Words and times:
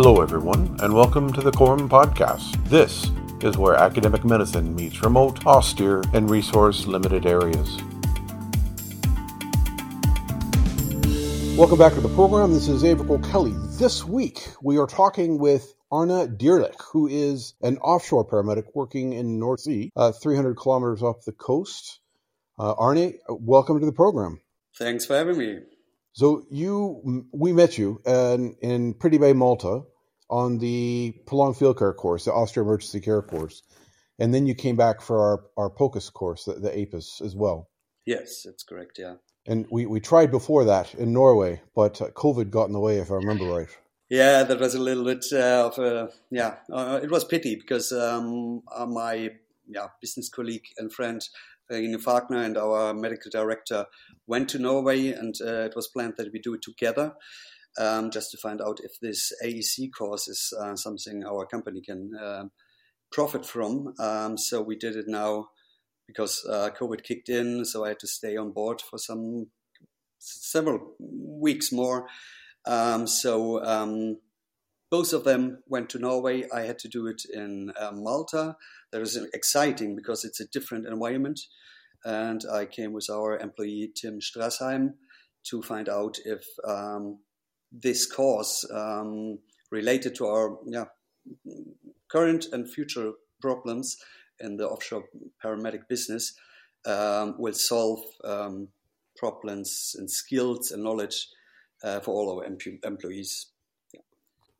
Hello, 0.00 0.20
everyone, 0.20 0.76
and 0.80 0.94
welcome 0.94 1.32
to 1.32 1.40
the 1.40 1.50
Quorum 1.50 1.88
Podcast. 1.88 2.64
This 2.68 3.10
is 3.40 3.58
where 3.58 3.74
academic 3.74 4.24
medicine 4.24 4.72
meets 4.76 5.02
remote, 5.02 5.44
austere, 5.44 6.04
and 6.14 6.30
resource 6.30 6.86
limited 6.86 7.26
areas. 7.26 7.76
Welcome 11.58 11.78
back 11.78 11.94
to 11.94 12.00
the 12.00 12.12
program. 12.14 12.54
This 12.54 12.68
is 12.68 12.84
Aebhric 12.84 13.28
Kelly. 13.28 13.54
This 13.76 14.04
week, 14.04 14.46
we 14.62 14.78
are 14.78 14.86
talking 14.86 15.40
with 15.40 15.74
Arne 15.90 16.36
Dierlich, 16.38 16.80
who 16.92 17.08
is 17.08 17.54
an 17.62 17.78
offshore 17.78 18.24
paramedic 18.24 18.66
working 18.74 19.14
in 19.14 19.40
North 19.40 19.62
Sea, 19.62 19.90
uh, 19.96 20.12
300 20.12 20.54
kilometers 20.54 21.02
off 21.02 21.24
the 21.24 21.32
coast. 21.32 21.98
Uh, 22.56 22.72
Arne, 22.74 23.14
welcome 23.28 23.80
to 23.80 23.86
the 23.86 23.90
program. 23.90 24.40
Thanks 24.76 25.06
for 25.06 25.16
having 25.16 25.38
me. 25.38 25.58
So 26.18 26.44
you, 26.50 27.24
we 27.30 27.52
met 27.52 27.78
you 27.78 28.02
in, 28.04 28.56
in 28.60 28.94
Pretty 28.94 29.18
Bay, 29.18 29.34
Malta, 29.34 29.82
on 30.28 30.58
the 30.58 31.14
prolonged 31.26 31.56
field 31.56 31.78
care 31.78 31.94
course, 31.94 32.24
the 32.24 32.32
Austere 32.32 32.64
Emergency 32.64 32.98
Care 32.98 33.22
course, 33.22 33.62
and 34.18 34.34
then 34.34 34.44
you 34.44 34.56
came 34.56 34.74
back 34.74 35.00
for 35.00 35.20
our 35.20 35.44
our 35.56 35.70
POCUS 35.70 36.12
course, 36.12 36.46
the, 36.46 36.54
the 36.54 36.76
APIS 36.76 37.20
as 37.24 37.36
well. 37.36 37.70
Yes, 38.04 38.42
that's 38.44 38.64
correct. 38.64 38.98
Yeah. 38.98 39.14
And 39.46 39.66
we, 39.70 39.86
we 39.86 40.00
tried 40.00 40.32
before 40.32 40.64
that 40.64 40.92
in 40.96 41.12
Norway, 41.12 41.62
but 41.76 42.02
uh, 42.02 42.08
COVID 42.08 42.50
got 42.50 42.64
in 42.64 42.72
the 42.72 42.80
way, 42.80 42.98
if 42.98 43.12
I 43.12 43.14
remember 43.14 43.44
right. 43.56 43.68
Yeah, 44.08 44.42
that 44.42 44.58
was 44.58 44.74
a 44.74 44.80
little 44.80 45.04
bit 45.04 45.24
uh, 45.32 45.70
of 45.70 45.78
a 45.78 46.10
yeah. 46.32 46.56
Uh, 46.68 46.98
it 47.00 47.12
was 47.12 47.22
pity 47.26 47.54
because 47.54 47.92
um, 47.92 48.62
uh, 48.76 48.86
my 48.86 49.30
yeah 49.68 49.86
business 50.00 50.28
colleague 50.28 50.66
and 50.78 50.92
friend 50.92 51.22
Regine 51.70 51.98
Fagner 51.98 52.44
and 52.44 52.56
our 52.56 52.94
medical 52.94 53.30
director 53.30 53.86
went 54.26 54.48
to 54.50 54.58
Norway, 54.58 55.08
and 55.08 55.34
uh, 55.40 55.64
it 55.64 55.74
was 55.76 55.88
planned 55.88 56.14
that 56.16 56.32
we 56.32 56.38
do 56.38 56.54
it 56.54 56.62
together. 56.62 57.14
Um, 57.78 58.10
just 58.10 58.32
to 58.32 58.38
find 58.38 58.60
out 58.60 58.80
if 58.82 58.98
this 59.00 59.32
AEC 59.44 59.90
course 59.96 60.26
is 60.26 60.52
uh, 60.60 60.74
something 60.74 61.24
our 61.24 61.46
company 61.46 61.80
can 61.80 62.12
uh, 62.16 62.44
profit 63.12 63.46
from. 63.46 63.94
Um, 64.00 64.36
so 64.36 64.60
we 64.60 64.74
did 64.74 64.96
it 64.96 65.06
now 65.06 65.50
because 66.06 66.44
uh, 66.50 66.70
COVID 66.78 67.04
kicked 67.04 67.28
in, 67.28 67.64
so 67.64 67.84
I 67.84 67.88
had 67.88 68.00
to 68.00 68.08
stay 68.08 68.36
on 68.36 68.50
board 68.50 68.80
for 68.80 68.98
some 68.98 69.48
several 70.18 70.94
weeks 70.98 71.70
more. 71.70 72.08
Um, 72.66 73.06
so 73.06 73.64
um, 73.64 74.18
both 74.90 75.12
of 75.12 75.24
them 75.24 75.62
went 75.66 75.90
to 75.90 75.98
Norway. 75.98 76.44
I 76.52 76.62
had 76.62 76.78
to 76.80 76.88
do 76.88 77.06
it 77.06 77.22
in 77.32 77.72
uh, 77.78 77.92
Malta. 77.92 78.56
That 78.92 79.00
was 79.00 79.16
exciting 79.34 79.96
because 79.96 80.24
it's 80.24 80.40
a 80.40 80.48
different 80.48 80.86
environment. 80.86 81.40
And 82.04 82.42
I 82.50 82.64
came 82.64 82.92
with 82.92 83.10
our 83.10 83.38
employee 83.38 83.92
Tim 83.94 84.20
Strassheim 84.20 84.94
to 85.44 85.62
find 85.62 85.88
out 85.88 86.18
if 86.24 86.44
um, 86.66 87.18
this 87.72 88.10
course 88.10 88.64
um, 88.72 89.38
related 89.70 90.14
to 90.16 90.26
our 90.26 90.58
yeah, 90.66 90.86
current 92.08 92.46
and 92.52 92.70
future 92.70 93.12
problems 93.40 93.96
in 94.40 94.56
the 94.56 94.68
offshore 94.68 95.04
paramedic 95.44 95.88
business 95.88 96.34
um, 96.86 97.34
will 97.38 97.54
solve 97.54 98.00
um, 98.24 98.68
problems 99.16 99.94
and 99.98 100.10
skills 100.10 100.70
and 100.70 100.82
knowledge 100.82 101.28
uh, 101.82 102.00
for 102.00 102.14
all 102.14 102.38
our 102.38 102.44
employees. 102.84 103.48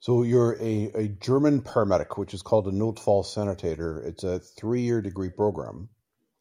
So 0.01 0.23
you're 0.23 0.57
a, 0.61 0.91
a 0.95 1.09
German 1.09 1.61
paramedic, 1.61 2.17
which 2.19 2.33
is 2.33 2.43
called 2.43 2.69
a 2.69 2.71
Notfallsanitäter. 2.71 4.07
It's 4.07 4.25
a 4.25 4.39
three-year 4.39 5.03
degree 5.03 5.31
program. 5.31 5.89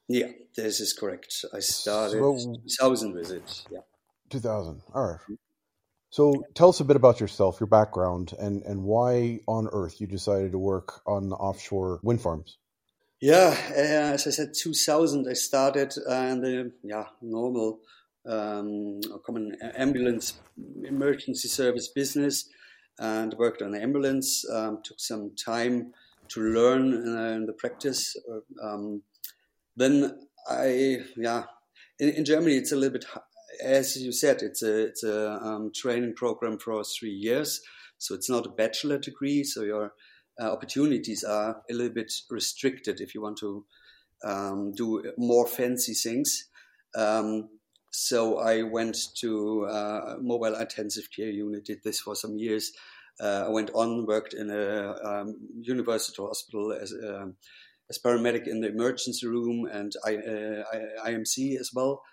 Yeah, 0.07 0.27
this 0.55 0.79
is 0.79 0.93
correct. 0.93 1.43
I 1.53 1.59
started 1.59 2.19
so, 2.19 2.55
2000 2.67 3.13
with 3.13 3.31
it. 3.31 3.63
Yeah. 3.71 3.79
2000. 4.29 4.81
All 4.93 5.05
right. 5.05 5.37
So 6.09 6.43
tell 6.53 6.69
us 6.69 6.79
a 6.79 6.85
bit 6.85 6.95
about 6.95 7.19
yourself, 7.19 7.59
your 7.59 7.67
background, 7.67 8.33
and, 8.39 8.61
and 8.63 8.83
why 8.83 9.39
on 9.47 9.67
earth 9.71 9.99
you 9.99 10.07
decided 10.07 10.51
to 10.51 10.59
work 10.59 11.01
on 11.05 11.33
offshore 11.33 11.99
wind 12.03 12.21
farms. 12.21 12.57
Yeah, 13.19 13.57
uh, 13.71 14.13
as 14.13 14.27
I 14.27 14.29
said, 14.29 14.53
2000 14.55 15.27
I 15.27 15.33
started 15.33 15.93
uh, 16.09 16.13
in 16.13 16.41
the 16.41 16.71
yeah 16.83 17.05
normal 17.21 17.79
um, 18.27 19.01
common 19.25 19.57
ambulance 19.75 20.35
emergency 20.83 21.47
service 21.47 21.87
business 21.87 22.47
and 22.99 23.33
worked 23.35 23.61
on 23.61 23.75
ambulance. 23.75 24.45
Um, 24.49 24.79
took 24.83 24.99
some 24.99 25.31
time 25.35 25.93
to 26.29 26.41
learn 26.41 26.93
uh, 27.17 27.35
in 27.35 27.45
the 27.45 27.53
practice. 27.53 28.15
Um, 28.61 29.03
then 29.75 30.19
I 30.49 30.99
yeah 31.15 31.43
in, 31.99 32.09
in, 32.09 32.25
Germany 32.25 32.55
it's 32.55 32.71
a 32.71 32.75
little 32.75 32.93
bit 32.93 33.05
as 33.61 33.97
you 33.97 34.11
said, 34.11 34.41
it's 34.41 34.61
a 34.61 34.87
it's 34.87 35.03
a 35.03 35.31
um, 35.43 35.71
training 35.73 36.13
program 36.15 36.57
for 36.59 36.83
three 36.83 37.11
years, 37.11 37.61
so 37.97 38.15
it's 38.15 38.29
not 38.29 38.45
a 38.45 38.49
bachelor 38.49 38.97
degree. 38.97 39.43
So 39.43 39.63
your 39.63 39.93
uh, 40.39 40.51
opportunities 40.51 41.23
are 41.23 41.61
a 41.69 41.73
little 41.73 41.93
bit 41.93 42.11
restricted 42.29 43.01
if 43.01 43.15
you 43.15 43.21
want 43.21 43.37
to 43.37 43.65
um, 44.23 44.73
do 44.73 45.11
more 45.17 45.47
fancy 45.47 45.93
things. 45.93 46.47
Um, 46.95 47.49
so 47.97 48.37
I 48.37 48.61
went 48.61 48.95
to 49.21 49.65
uh, 49.65 50.17
mobile 50.21 50.53
intensive 50.53 51.09
care 51.09 51.31
unit. 51.31 51.65
Did 51.65 51.79
this 51.83 51.99
for 51.99 52.15
some 52.15 52.37
years. 52.37 52.71
Uh, 53.19 53.45
I 53.47 53.49
went 53.49 53.71
on, 53.73 54.05
worked 54.05 54.35
in 54.35 54.51
a 54.51 54.93
um, 55.03 55.35
university 55.59 56.21
hospital 56.21 56.73
as 56.73 56.93
um, 56.93 57.37
as 57.89 57.97
paramedic 57.97 58.47
in 58.47 58.61
the 58.61 58.67
emergency 58.67 59.25
room 59.25 59.67
and 59.71 59.93
I, 60.05 60.17
uh, 60.17 60.63
I, 60.71 61.09
IMC 61.09 61.59
as 61.59 61.71
well. 61.73 62.03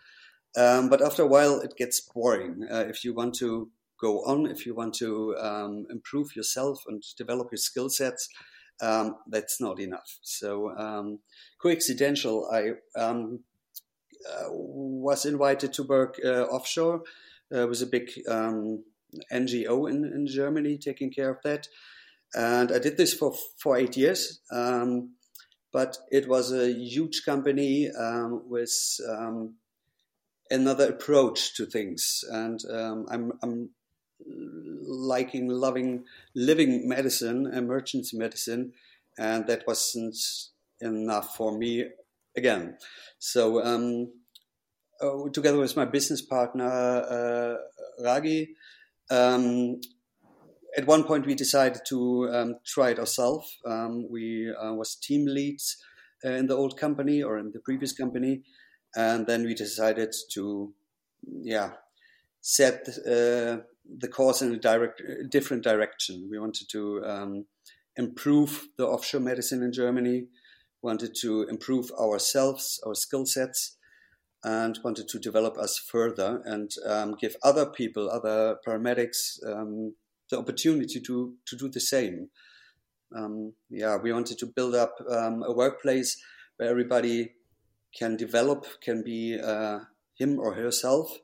Um, 0.56 0.88
but 0.88 1.02
after 1.02 1.22
a 1.22 1.26
while, 1.26 1.60
it 1.60 1.76
gets 1.76 2.00
boring. 2.00 2.66
Uh, 2.70 2.86
if 2.88 3.04
you 3.04 3.12
want 3.12 3.34
to 3.40 3.70
go 4.00 4.20
on, 4.24 4.46
if 4.46 4.64
you 4.64 4.74
want 4.74 4.94
to 4.94 5.36
um, 5.38 5.84
improve 5.90 6.34
yourself 6.34 6.82
and 6.86 7.02
develop 7.18 7.48
your 7.52 7.58
skill 7.58 7.90
sets, 7.90 8.26
um, 8.80 9.16
that's 9.28 9.60
not 9.60 9.78
enough. 9.80 10.18
So, 10.22 11.18
coincidental, 11.60 12.48
I 12.50 12.70
was 14.50 15.24
invited 15.24 15.72
to 15.74 15.82
work 15.82 16.16
uh, 16.24 16.44
offshore. 16.44 17.02
There 17.50 17.66
was 17.66 17.82
a 17.82 17.86
big 17.86 18.10
um, 18.28 18.84
NGO 19.32 19.88
in, 19.88 20.04
in 20.04 20.26
Germany 20.26 20.78
taking 20.78 21.10
care 21.10 21.30
of 21.30 21.38
that. 21.44 21.68
And 22.34 22.72
I 22.72 22.78
did 22.78 22.96
this 22.96 23.14
for, 23.14 23.34
for 23.58 23.76
eight 23.76 23.96
years. 23.96 24.40
Um, 24.50 25.14
but 25.72 25.98
it 26.10 26.28
was 26.28 26.52
a 26.52 26.72
huge 26.72 27.22
company 27.24 27.90
with 28.46 29.00
another 30.50 30.88
approach 30.88 31.56
to 31.56 31.66
things. 31.66 32.24
And 32.30 32.60
um, 32.70 33.06
I'm, 33.10 33.32
I'm 33.42 33.70
liking, 34.86 35.48
loving, 35.48 36.04
living 36.34 36.88
medicine, 36.88 37.46
emergency 37.52 38.16
medicine, 38.16 38.72
and 39.18 39.46
that 39.46 39.66
wasn't 39.66 40.16
enough 40.80 41.36
for 41.36 41.56
me 41.56 41.86
again. 42.36 42.76
So, 43.18 43.64
um, 43.64 44.12
uh, 45.00 45.28
together 45.32 45.58
with 45.58 45.76
my 45.76 45.84
business 45.84 46.22
partner 46.22 46.64
uh, 46.68 47.54
Ragi, 48.02 48.54
um, 49.10 49.80
at 50.76 50.86
one 50.86 51.04
point 51.04 51.26
we 51.26 51.34
decided 51.34 51.82
to 51.88 52.28
um, 52.32 52.54
try 52.66 52.90
it 52.90 52.98
ourselves. 52.98 53.58
Um, 53.64 54.08
we 54.10 54.52
uh, 54.52 54.72
was 54.74 54.96
team 54.96 55.26
leads 55.26 55.76
uh, 56.24 56.30
in 56.30 56.46
the 56.46 56.56
old 56.56 56.76
company 56.76 57.22
or 57.22 57.38
in 57.38 57.52
the 57.52 57.60
previous 57.60 57.92
company, 57.92 58.42
and 58.96 59.26
then 59.26 59.44
we 59.44 59.54
decided 59.54 60.14
to, 60.32 60.72
yeah, 61.42 61.70
set 62.40 62.88
uh, 63.06 63.58
the 63.98 64.08
course 64.10 64.42
in 64.42 64.52
a 64.52 64.58
direct, 64.58 65.02
different 65.30 65.62
direction. 65.62 66.28
We 66.30 66.38
wanted 66.38 66.68
to 66.70 67.02
um, 67.04 67.46
improve 67.96 68.68
the 68.76 68.86
offshore 68.86 69.20
medicine 69.20 69.62
in 69.62 69.72
Germany, 69.72 70.26
wanted 70.84 71.14
to 71.22 71.44
improve 71.44 71.90
ourselves, 71.98 72.78
our 72.86 72.94
skill 72.94 73.26
sets, 73.26 73.76
and 74.44 74.78
wanted 74.84 75.08
to 75.08 75.18
develop 75.18 75.56
us 75.56 75.78
further 75.78 76.42
and 76.44 76.70
um, 76.86 77.16
give 77.18 77.34
other 77.42 77.64
people, 77.64 78.10
other 78.10 78.58
paramedics, 78.66 79.38
um, 79.46 79.94
the 80.30 80.38
opportunity 80.38 81.00
to 81.00 81.34
to 81.46 81.56
do 81.56 81.68
the 81.68 81.80
same. 81.80 82.28
Um, 83.16 83.54
yeah, 83.70 83.96
we 83.96 84.12
wanted 84.12 84.38
to 84.38 84.46
build 84.46 84.74
up 84.74 84.94
um, 85.08 85.42
a 85.42 85.52
workplace 85.52 86.16
where 86.56 86.68
everybody 86.68 87.32
can 87.98 88.16
develop, 88.16 88.66
can 88.82 89.02
be 89.02 89.38
uh, 89.40 89.80
him 90.18 90.38
or 90.38 90.54
herself 90.54 91.16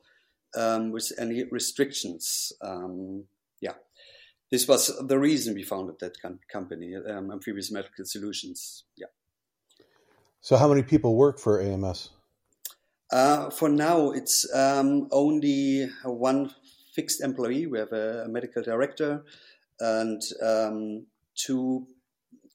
um, 0.55 0.91
with 0.91 1.11
any 1.19 1.43
restrictions. 1.51 2.53
Um, 2.61 3.25
yeah, 3.59 3.75
this 4.49 4.67
was 4.67 4.91
the 5.07 5.19
reason 5.19 5.53
we 5.53 5.63
founded 5.63 5.95
that 5.99 6.15
company, 6.51 6.95
um, 6.95 7.31
Amphibious 7.31 7.71
Medical 7.71 8.05
Solutions. 8.05 8.85
Yeah. 8.97 9.07
So, 10.41 10.57
how 10.57 10.67
many 10.67 10.81
people 10.81 11.15
work 11.15 11.39
for 11.39 11.61
AMS? 11.61 12.09
Uh, 13.11 13.51
for 13.51 13.69
now, 13.69 14.09
it's 14.09 14.51
um, 14.55 15.07
only 15.11 15.87
one 16.03 16.49
fixed 16.95 17.21
employee. 17.21 17.67
We 17.67 17.77
have 17.77 17.91
a, 17.91 18.23
a 18.25 18.27
medical 18.27 18.63
director 18.63 19.23
and 19.79 20.21
um, 20.41 21.05
two 21.35 21.85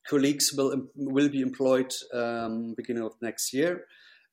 colleagues 0.08 0.52
will 0.52 0.88
will 0.96 1.28
be 1.28 1.40
employed 1.40 1.92
um, 2.12 2.74
beginning 2.76 3.04
of 3.04 3.14
next 3.22 3.52
year. 3.52 3.84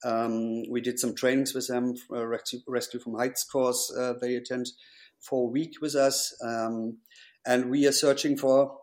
Um, 0.04 0.64
we 0.70 0.82
did 0.82 1.00
some 1.00 1.14
trainings 1.14 1.54
with 1.54 1.68
them, 1.68 1.96
rescue, 2.10 2.60
rescue, 2.68 3.00
from 3.00 3.16
heights 3.16 3.44
course. 3.44 3.94
Uh, 3.96 4.14
they 4.20 4.36
attend 4.36 4.68
for 5.20 5.48
a 5.48 5.52
week 5.52 5.76
with 5.80 5.96
us. 5.96 6.36
Um, 6.44 6.98
and 7.46 7.70
we 7.70 7.86
are 7.86 7.94
searching 7.94 8.36
for 8.36 8.80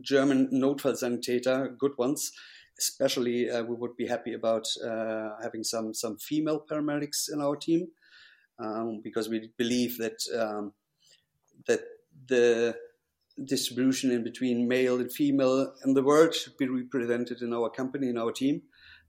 German 0.00 0.48
Notfallsanitäter, 0.52 1.76
good 1.78 1.96
ones. 1.98 2.32
Especially, 2.78 3.50
uh, 3.50 3.62
we 3.62 3.76
would 3.76 3.96
be 3.96 4.06
happy 4.06 4.34
about 4.34 4.66
uh, 4.84 5.30
having 5.42 5.62
some 5.62 5.94
some 5.94 6.16
female 6.18 6.64
paramedics 6.68 7.32
in 7.32 7.40
our 7.40 7.56
team 7.56 7.88
um, 8.58 9.00
because 9.02 9.28
we 9.28 9.50
believe 9.56 9.98
that 9.98 10.18
um, 10.36 10.72
that 11.66 11.80
the 12.28 12.76
distribution 13.44 14.10
in 14.10 14.22
between 14.22 14.68
male 14.68 15.00
and 15.00 15.12
female 15.12 15.72
in 15.84 15.94
the 15.94 16.02
world 16.02 16.34
should 16.34 16.56
be 16.56 16.68
represented 16.68 17.42
in 17.42 17.52
our 17.52 17.70
company 17.70 18.08
in 18.08 18.18
our 18.18 18.32
team. 18.32 18.62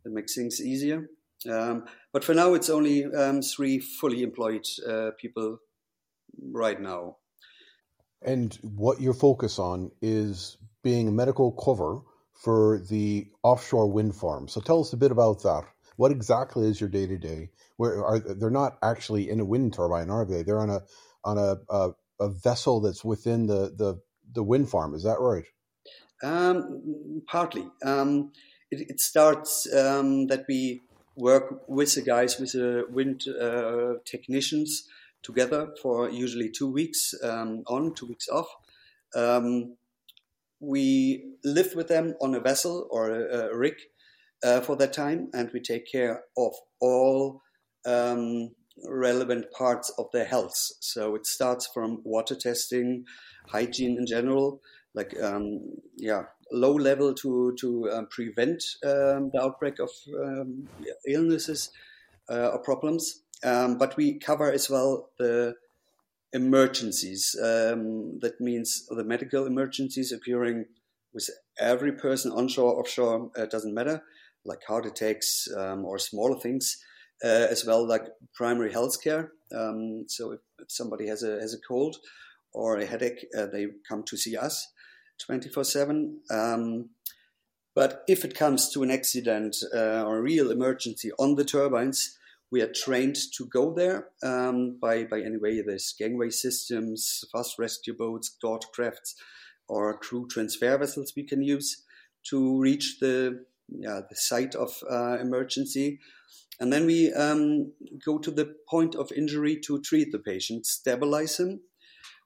That 0.03 0.13
makes 0.13 0.35
things 0.35 0.61
easier. 0.61 1.09
Um, 1.49 1.85
but 2.13 2.23
for 2.23 2.33
now, 2.33 2.53
it's 2.53 2.69
only 2.69 3.05
um, 3.05 3.41
three 3.41 3.79
fully 3.79 4.23
employed 4.23 4.65
uh, 4.87 5.11
people 5.19 5.59
right 6.39 6.79
now. 6.79 7.17
And 8.21 8.57
what 8.61 9.01
your 9.01 9.13
focus 9.13 9.59
on 9.59 9.91
is 10.01 10.57
being 10.83 11.15
medical 11.15 11.51
cover 11.51 11.99
for 12.35 12.79
the 12.89 13.27
offshore 13.43 13.87
wind 13.91 14.15
farm. 14.15 14.47
So 14.47 14.61
tell 14.61 14.81
us 14.81 14.93
a 14.93 14.97
bit 14.97 15.11
about 15.11 15.41
that. 15.43 15.63
What 15.97 16.11
exactly 16.11 16.67
is 16.67 16.79
your 16.79 16.89
day 16.89 17.07
to 17.07 17.17
day? 17.17 17.49
Where 17.77 18.03
are 18.03 18.19
they're 18.19 18.49
not 18.49 18.77
actually 18.83 19.29
in 19.29 19.39
a 19.39 19.45
wind 19.45 19.73
turbine, 19.73 20.09
are 20.09 20.25
they? 20.25 20.43
They're 20.43 20.59
on 20.59 20.69
a 20.69 20.81
on 21.23 21.37
a, 21.37 21.57
a, 21.69 21.91
a 22.19 22.29
vessel 22.29 22.81
that's 22.81 23.03
within 23.03 23.47
the, 23.47 23.73
the 23.75 24.01
the 24.33 24.43
wind 24.43 24.69
farm. 24.69 24.93
Is 24.93 25.03
that 25.03 25.19
right? 25.19 25.45
Um, 26.23 27.21
partly. 27.27 27.67
Um, 27.83 28.31
it, 28.71 28.89
it, 28.89 28.99
starts 28.99 29.71
um, 29.73 30.27
that 30.27 30.45
we 30.47 30.81
work 31.15 31.63
with 31.67 31.93
the 31.95 32.01
guys, 32.01 32.39
with 32.39 32.53
the 32.53 32.85
wind 32.89 33.23
uh, 33.27 33.99
technicians 34.05 34.87
together 35.23 35.73
for 35.81 36.09
usually 36.09 36.49
two 36.49 36.71
weeks 36.71 37.13
um, 37.23 37.63
on, 37.67 37.93
two 37.93 38.07
weeks 38.07 38.27
off. 38.29 38.47
Um, 39.15 39.75
we 40.59 41.33
live 41.43 41.73
with 41.75 41.87
them 41.87 42.15
on 42.21 42.35
a 42.35 42.39
vessel 42.39 42.87
or 42.89 43.09
a, 43.09 43.49
a 43.49 43.57
rig 43.57 43.75
uh, 44.43 44.61
for 44.61 44.75
that 44.77 44.93
time, 44.93 45.29
and 45.33 45.49
we 45.53 45.59
take 45.59 45.91
care 45.91 46.23
of 46.37 46.53
all 46.79 47.41
um, 47.85 48.51
relevant 48.87 49.45
parts 49.51 49.91
of 49.97 50.07
their 50.11 50.25
health. 50.25 50.55
So 50.79 51.15
it 51.15 51.25
starts 51.25 51.67
from 51.73 52.01
water 52.03 52.35
testing, 52.35 53.05
hygiene 53.47 53.97
in 53.97 54.05
general, 54.05 54.61
like 54.93 55.13
um, 55.21 55.61
yeah, 55.97 56.23
low 56.51 56.73
level 56.73 57.13
to 57.15 57.55
to 57.59 57.89
um, 57.91 58.07
prevent 58.09 58.63
um, 58.83 59.29
the 59.33 59.41
outbreak 59.41 59.79
of 59.79 59.89
um, 60.17 60.69
illnesses 61.07 61.71
uh, 62.29 62.49
or 62.49 62.59
problems. 62.59 63.21
Um, 63.43 63.77
but 63.77 63.97
we 63.97 64.17
cover 64.17 64.51
as 64.51 64.69
well 64.69 65.09
the 65.19 65.55
emergencies. 66.35 67.35
Um, 67.41 68.19
that 68.19 68.39
means 68.39 68.85
the 68.89 69.03
medical 69.03 69.47
emergencies 69.47 70.11
occurring 70.11 70.65
with 71.13 71.29
every 71.57 71.93
person 71.93 72.31
onshore, 72.31 72.79
offshore, 72.79 73.31
uh, 73.37 73.45
doesn't 73.45 73.73
matter, 73.73 74.03
like 74.43 74.59
heart 74.67 74.85
attacks 74.85 75.47
or 75.55 75.97
smaller 75.97 76.39
things. 76.39 76.77
Uh, 77.23 77.47
as 77.49 77.65
well, 77.65 77.87
like 77.87 78.03
primary 78.33 78.73
health 78.73 79.01
care. 79.01 79.31
so 79.49 80.33
if, 80.33 80.41
if 80.59 80.69
somebody 80.69 81.07
has 81.07 81.23
a 81.23 81.39
has 81.39 81.53
a 81.53 81.65
cold, 81.65 81.95
or 82.55 82.77
a 82.77 82.85
headache, 82.85 83.27
uh, 83.37 83.45
they 83.45 83.67
come 83.87 84.01
to 84.03 84.17
see 84.17 84.35
us 84.35 84.71
24 85.25 85.63
7. 85.65 86.21
Um, 86.31 86.89
but 87.75 88.03
if 88.07 88.23
it 88.23 88.35
comes 88.35 88.71
to 88.71 88.83
an 88.83 88.89
accident 88.89 89.57
uh, 89.73 90.03
or 90.03 90.17
a 90.17 90.21
real 90.21 90.49
emergency 90.49 91.11
on 91.19 91.35
the 91.35 91.43
turbines, 91.43 92.17
we 92.51 92.61
are 92.61 92.71
trained 92.71 93.17
to 93.35 93.47
go 93.47 93.73
there 93.73 94.09
um, 94.23 94.77
by, 94.81 95.03
by 95.03 95.19
any 95.19 95.37
way 95.37 95.61
there's 95.61 95.93
gangway 95.97 96.29
systems, 96.29 97.23
fast 97.31 97.57
rescue 97.59 97.95
boats, 97.97 98.37
daughter 98.41 98.67
crafts, 98.73 99.15
or 99.67 99.97
crew 99.97 100.27
transfer 100.29 100.77
vessels 100.77 101.13
we 101.15 101.23
can 101.23 101.41
use 101.41 101.83
to 102.29 102.59
reach 102.61 102.99
the 102.99 103.45
yeah, 103.69 104.01
the 104.07 104.15
site 104.15 104.55
of 104.55 104.71
uh, 104.89 105.17
emergency. 105.19 105.99
And 106.59 106.71
then 106.71 106.85
we 106.85 107.11
um, 107.13 107.73
go 108.05 108.17
to 108.19 108.31
the 108.31 108.55
point 108.69 108.95
of 108.95 109.11
injury 109.11 109.59
to 109.65 109.81
treat 109.81 110.11
the 110.11 110.19
patient, 110.19 110.65
stabilize 110.65 111.39
him, 111.39 111.61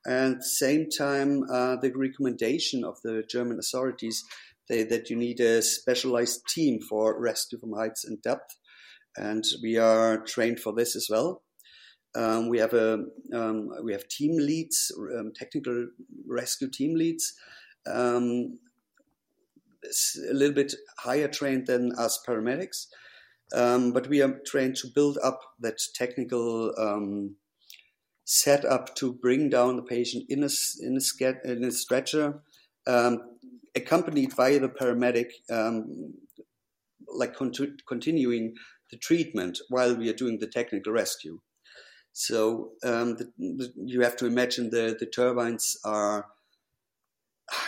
and 0.05 0.43
same 0.43 0.89
time, 0.89 1.43
uh, 1.51 1.77
the 1.77 1.91
recommendation 1.95 2.83
of 2.83 3.01
the 3.03 3.23
German 3.27 3.59
authorities 3.59 4.23
they, 4.69 4.83
that 4.83 5.09
you 5.09 5.15
need 5.15 5.39
a 5.39 5.61
specialized 5.61 6.47
team 6.47 6.79
for 6.79 7.19
rescue 7.19 7.59
from 7.59 7.73
heights 7.73 8.05
and 8.05 8.21
depth, 8.21 8.55
and 9.17 9.43
we 9.61 9.77
are 9.77 10.17
trained 10.19 10.59
for 10.59 10.73
this 10.73 10.95
as 10.95 11.07
well. 11.09 11.41
Um, 12.15 12.49
we 12.49 12.57
have 12.57 12.73
a 12.73 13.05
um, 13.33 13.69
we 13.83 13.91
have 13.91 14.07
team 14.07 14.35
leads, 14.37 14.91
um, 15.17 15.31
technical 15.35 15.87
rescue 16.27 16.69
team 16.69 16.95
leads, 16.95 17.33
um, 17.87 18.57
a 20.29 20.33
little 20.33 20.55
bit 20.55 20.73
higher 20.97 21.27
trained 21.27 21.67
than 21.67 21.91
us 21.97 22.19
paramedics, 22.27 22.87
um, 23.53 23.91
but 23.91 24.07
we 24.07 24.21
are 24.21 24.39
trained 24.45 24.75
to 24.77 24.87
build 24.87 25.19
up 25.23 25.39
that 25.59 25.77
technical 25.93 26.73
um, 26.79 27.35
set 28.25 28.65
up 28.65 28.95
to 28.95 29.13
bring 29.13 29.49
down 29.49 29.75
the 29.75 29.83
patient 29.83 30.23
in 30.29 30.43
a, 30.43 30.49
in 30.81 30.97
a, 30.97 31.51
in 31.51 31.63
a 31.63 31.71
stretcher, 31.71 32.41
accompanied 33.75 34.35
by 34.35 34.57
the 34.57 34.69
paramedic, 34.69 35.29
like 37.07 37.35
continuing 37.87 38.55
the 38.91 38.97
treatment 38.97 39.59
while 39.69 39.95
we 39.95 40.09
are 40.09 40.13
doing 40.13 40.39
the 40.39 40.47
technical 40.47 40.93
rescue. 40.93 41.39
So 42.11 42.71
um, 42.83 43.15
the, 43.15 43.31
the, 43.37 43.73
you 43.85 44.01
have 44.01 44.17
to 44.17 44.25
imagine 44.25 44.69
the, 44.69 44.95
the 44.99 45.05
turbines 45.05 45.77
are 45.85 46.25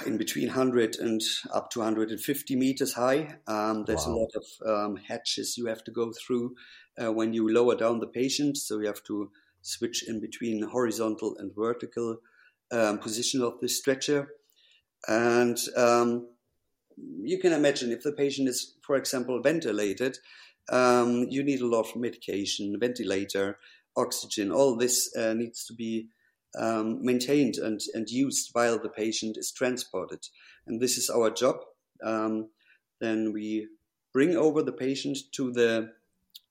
in 0.06 0.18
between 0.18 0.48
100 0.48 0.98
and 0.98 1.22
up 1.54 1.70
to 1.72 1.80
150 1.80 2.56
meters 2.56 2.94
high. 2.94 3.36
Um, 3.48 3.86
there's 3.86 4.06
wow. 4.06 4.14
a 4.14 4.16
lot 4.16 4.32
of 4.36 4.68
um, 4.68 4.96
hatches 4.98 5.58
you 5.58 5.68
have 5.68 5.84
to 5.86 5.92
go 5.92 6.12
through 6.12 6.56
uh, 7.02 7.12
when 7.12 7.34
you 7.34 7.52
lower 7.52 7.76
down 7.76 8.00
the 8.00 8.08
patient. 8.08 8.58
So 8.58 8.80
you 8.80 8.88
have 8.88 9.04
to 9.04 9.32
switch 9.62 10.08
in 10.08 10.20
between 10.20 10.64
horizontal 10.64 11.36
and 11.38 11.52
vertical 11.56 12.18
um, 12.72 13.00
position 13.00 13.42
of 13.42 13.60
the 13.60 13.70
stretcher. 13.70 14.30
And 15.08 15.58
um, 15.76 16.28
you 17.24 17.40
can 17.40 17.54
imagine 17.54 17.92
if 17.92 18.04
the 18.04 18.12
patient 18.12 18.48
is, 18.48 18.76
for 18.82 18.96
example, 18.96 19.42
ventilated, 19.42 20.18
um, 20.70 21.28
you 21.30 21.44
need 21.44 21.62
a 21.62 21.68
lot 21.68 21.90
of 21.90 21.96
medication, 21.96 22.78
ventilator, 22.80 23.58
oxygen. 23.96 24.52
All 24.52 24.76
this 24.76 25.16
uh, 25.16 25.34
needs 25.34 25.66
to 25.66 25.74
be 25.74 26.08
um, 26.58 27.04
maintained 27.04 27.56
and, 27.58 27.80
and 27.94 28.10
used 28.10 28.50
while 28.54 28.80
the 28.80 28.90
patient 28.90 29.38
is 29.38 29.52
transported. 29.52 30.28
And 30.68 30.82
this 30.82 30.98
is 30.98 31.10
our 31.10 31.30
job. 31.30 31.58
Um, 32.04 32.50
then 33.00 33.34
we 33.34 33.68
bring 34.14 34.36
over 34.36 34.62
the 34.62 34.72
patient 34.72 35.18
to 35.34 35.52
the 35.52 35.94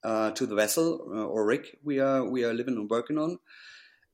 uh, 0.02 0.30
to 0.32 0.46
the 0.46 0.54
vessel 0.54 1.06
uh, 1.12 1.26
or 1.26 1.44
rig 1.44 1.76
we 1.84 2.00
are 2.00 2.24
we 2.24 2.42
are 2.42 2.54
living 2.54 2.76
and 2.76 2.88
working 2.88 3.18
on, 3.18 3.38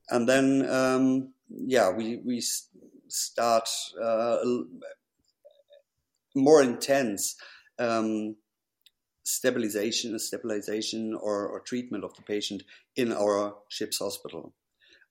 and 0.09 0.27
then 0.27 0.67
um, 0.69 1.33
yeah 1.49 1.89
we 1.89 2.17
we 2.25 2.41
start 3.07 3.69
uh, 4.01 4.37
more 6.37 6.61
intense 6.61 7.35
um, 7.79 8.35
stabilization 9.23 10.17
stabilization 10.19 11.13
or, 11.13 11.47
or 11.47 11.59
treatment 11.59 12.03
of 12.03 12.13
the 12.15 12.21
patient 12.21 12.63
in 12.95 13.11
our 13.11 13.55
ship's 13.67 13.99
hospital 13.99 14.53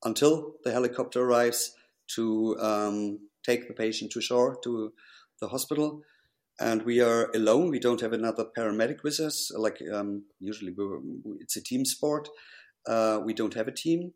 until 0.04 0.54
the 0.64 0.72
helicopter 0.72 1.22
arrives 1.22 1.74
to 2.06 2.56
um, 2.60 3.18
take 3.44 3.68
the 3.68 3.74
patient 3.74 4.10
to 4.12 4.20
shore 4.20 4.58
to 4.62 4.92
the 5.40 5.48
hospital 5.48 6.02
and 6.58 6.82
we 6.82 7.00
are 7.00 7.30
alone. 7.34 7.70
We 7.70 7.78
don't 7.78 8.00
have 8.00 8.12
another 8.12 8.46
paramedic 8.56 9.02
with 9.02 9.20
us. 9.20 9.52
Like 9.54 9.80
um, 9.92 10.24
usually, 10.40 10.74
it's 11.40 11.56
a 11.56 11.62
team 11.62 11.84
sport. 11.84 12.28
Uh, 12.86 13.20
we 13.24 13.34
don't 13.34 13.54
have 13.54 13.68
a 13.68 13.72
team, 13.72 14.12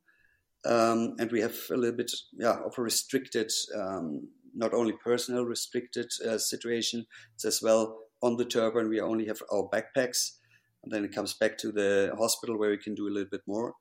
um, 0.65 1.17
and 1.19 1.31
we 1.31 1.41
have 1.41 1.57
a 1.71 1.77
little 1.77 1.97
bit 1.97 2.13
yeah 2.33 2.59
of 2.65 2.79
a 2.79 2.83
restricted, 2.83 3.51
um, 3.77 4.29
not 4.55 4.75
only 4.75 4.93
personal 4.93 5.45
restricted 5.45 6.11
uh, 6.27 6.39
situation. 6.39 7.07
It's 7.35 7.45
as 7.45 7.61
well 7.63 7.99
on 8.23 8.37
the 8.37 8.45
turbine. 8.45 8.89
We 8.89 9.01
only 9.01 9.27
have 9.27 9.43
our 9.53 9.69
backpacks, 9.69 10.37
and 10.83 10.93
then 10.93 11.05
it 11.05 11.15
comes 11.15 11.35
back 11.35 11.59
to 11.59 11.73
the 11.73 12.15
hospital 12.19 12.59
where 12.59 12.71
we 12.71 12.79
can 12.79 12.95
do 12.95 13.09
a 13.09 13.11
little 13.11 13.31
bit 13.31 13.43
more. 13.47 13.75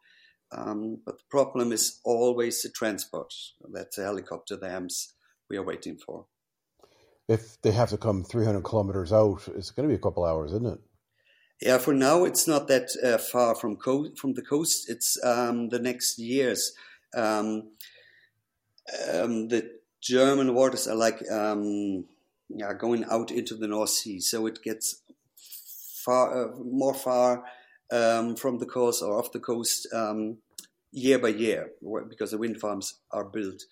Um, 0.52 1.02
but 1.06 1.20
the 1.20 1.26
problem 1.30 1.72
is 1.72 2.00
always 2.04 2.62
the 2.62 2.70
transport. 2.70 3.34
That's 3.72 3.98
the 3.98 4.04
helicopter, 4.04 4.56
the 4.56 4.70
AMS 4.70 5.14
we 5.50 5.58
are 5.58 5.64
waiting 5.64 5.98
for 5.98 6.26
if 7.30 7.62
they 7.62 7.72
have 7.72 7.92
to 7.92 7.98
come 7.98 8.24
300 8.24 8.64
kilometers 8.64 9.14
out, 9.14 9.48
it's 9.56 9.70
going 9.70 9.88
to 9.88 9.94
be 9.94 9.98
a 9.98 10.02
couple 10.02 10.26
hours, 10.26 10.52
isn't 10.52 10.66
it? 10.66 10.80
Yeah, 11.62 11.78
for 11.78 11.94
now 11.94 12.24
it's 12.24 12.48
not 12.48 12.68
that 12.70 12.90
uh, 13.04 13.18
far 13.20 13.54
from 13.54 13.76
co- 13.76 14.12
from 14.16 14.34
the 14.34 14.42
coast. 14.42 14.90
It's 14.90 15.18
um, 15.24 15.70
the 15.70 15.80
next 15.80 16.18
years. 16.18 16.74
Um, 17.16 17.74
um, 19.14 19.50
the 19.50 19.79
German 20.02 20.54
waters 20.54 20.88
are 20.88 20.96
like 20.96 21.22
um, 21.32 22.06
yeah 22.50 22.74
going 22.74 23.06
out 23.06 23.32
into 23.32 23.56
the 23.56 23.68
North 23.68 23.90
Sea, 23.90 24.20
so 24.20 24.46
it 24.46 24.62
gets 24.64 25.02
far 26.06 26.46
uh, 26.46 26.56
more 26.64 26.94
far 26.94 27.44
um, 27.92 28.36
from 28.36 28.60
the 28.60 28.66
coast 28.66 29.04
or 29.04 29.18
off 29.18 29.32
the 29.32 29.40
coast 29.40 29.88
um, 29.94 30.38
year 30.92 31.20
by 31.20 31.30
year 31.30 31.72
because 32.10 32.32
the 32.32 32.38
wind 32.38 32.60
farms 32.60 32.96
are 33.12 33.26
built 33.26 33.64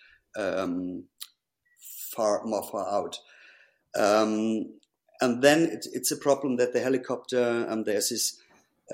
far 2.18 2.44
more 2.46 2.64
far 2.64 2.88
out. 2.90 3.20
Um, 3.96 4.74
and 5.22 5.42
then 5.42 5.64
it, 5.64 5.88
it's 5.94 6.12
a 6.12 6.18
problem 6.18 6.58
that 6.58 6.74
the 6.74 6.80
helicopter, 6.80 7.66
and 7.68 7.86
there's 7.86 8.10
this 8.10 8.40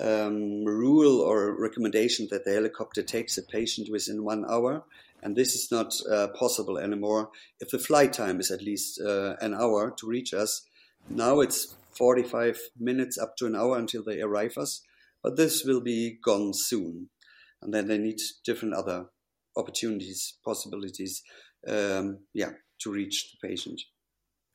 um, 0.00 0.64
rule 0.64 1.20
or 1.20 1.60
recommendation 1.60 2.28
that 2.30 2.44
the 2.44 2.52
helicopter 2.52 3.02
takes 3.02 3.36
a 3.38 3.42
patient 3.42 3.88
within 3.90 4.24
one 4.24 4.44
hour. 4.48 4.84
And 5.24 5.34
this 5.34 5.54
is 5.54 5.68
not 5.72 5.94
uh, 6.08 6.28
possible 6.38 6.78
anymore 6.78 7.30
if 7.58 7.70
the 7.70 7.78
flight 7.78 8.12
time 8.12 8.38
is 8.38 8.50
at 8.50 8.62
least 8.62 9.00
uh, 9.00 9.36
an 9.40 9.54
hour 9.54 9.90
to 9.98 10.06
reach 10.06 10.34
us. 10.34 10.66
Now 11.08 11.40
it's 11.40 11.74
45 11.96 12.58
minutes 12.78 13.16
up 13.16 13.36
to 13.38 13.46
an 13.46 13.56
hour 13.56 13.78
until 13.78 14.04
they 14.04 14.20
arrive 14.20 14.58
us, 14.58 14.82
but 15.22 15.36
this 15.36 15.64
will 15.64 15.80
be 15.80 16.18
gone 16.22 16.52
soon. 16.52 17.08
And 17.62 17.72
then 17.72 17.88
they 17.88 17.98
need 17.98 18.18
different 18.44 18.74
other 18.74 19.06
opportunities, 19.56 20.34
possibilities, 20.44 21.22
um, 21.66 22.18
yeah, 22.34 22.50
to 22.80 22.92
reach 22.92 23.32
the 23.32 23.48
patient. 23.48 23.80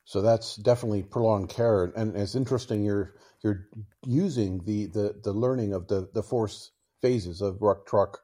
So 0.05 0.21
that's 0.21 0.55
definitely 0.55 1.03
prolonged 1.03 1.49
care, 1.49 1.85
and 1.95 2.15
it's 2.15 2.33
interesting 2.33 2.83
you're 2.83 3.13
you're 3.43 3.67
using 4.05 4.63
the 4.65 4.87
the, 4.87 5.15
the 5.23 5.33
learning 5.33 5.73
of 5.73 5.87
the 5.87 6.09
the 6.13 6.23
four 6.23 6.49
phases 7.01 7.41
of 7.41 7.61
ruck, 7.61 7.85
truck, 7.85 8.19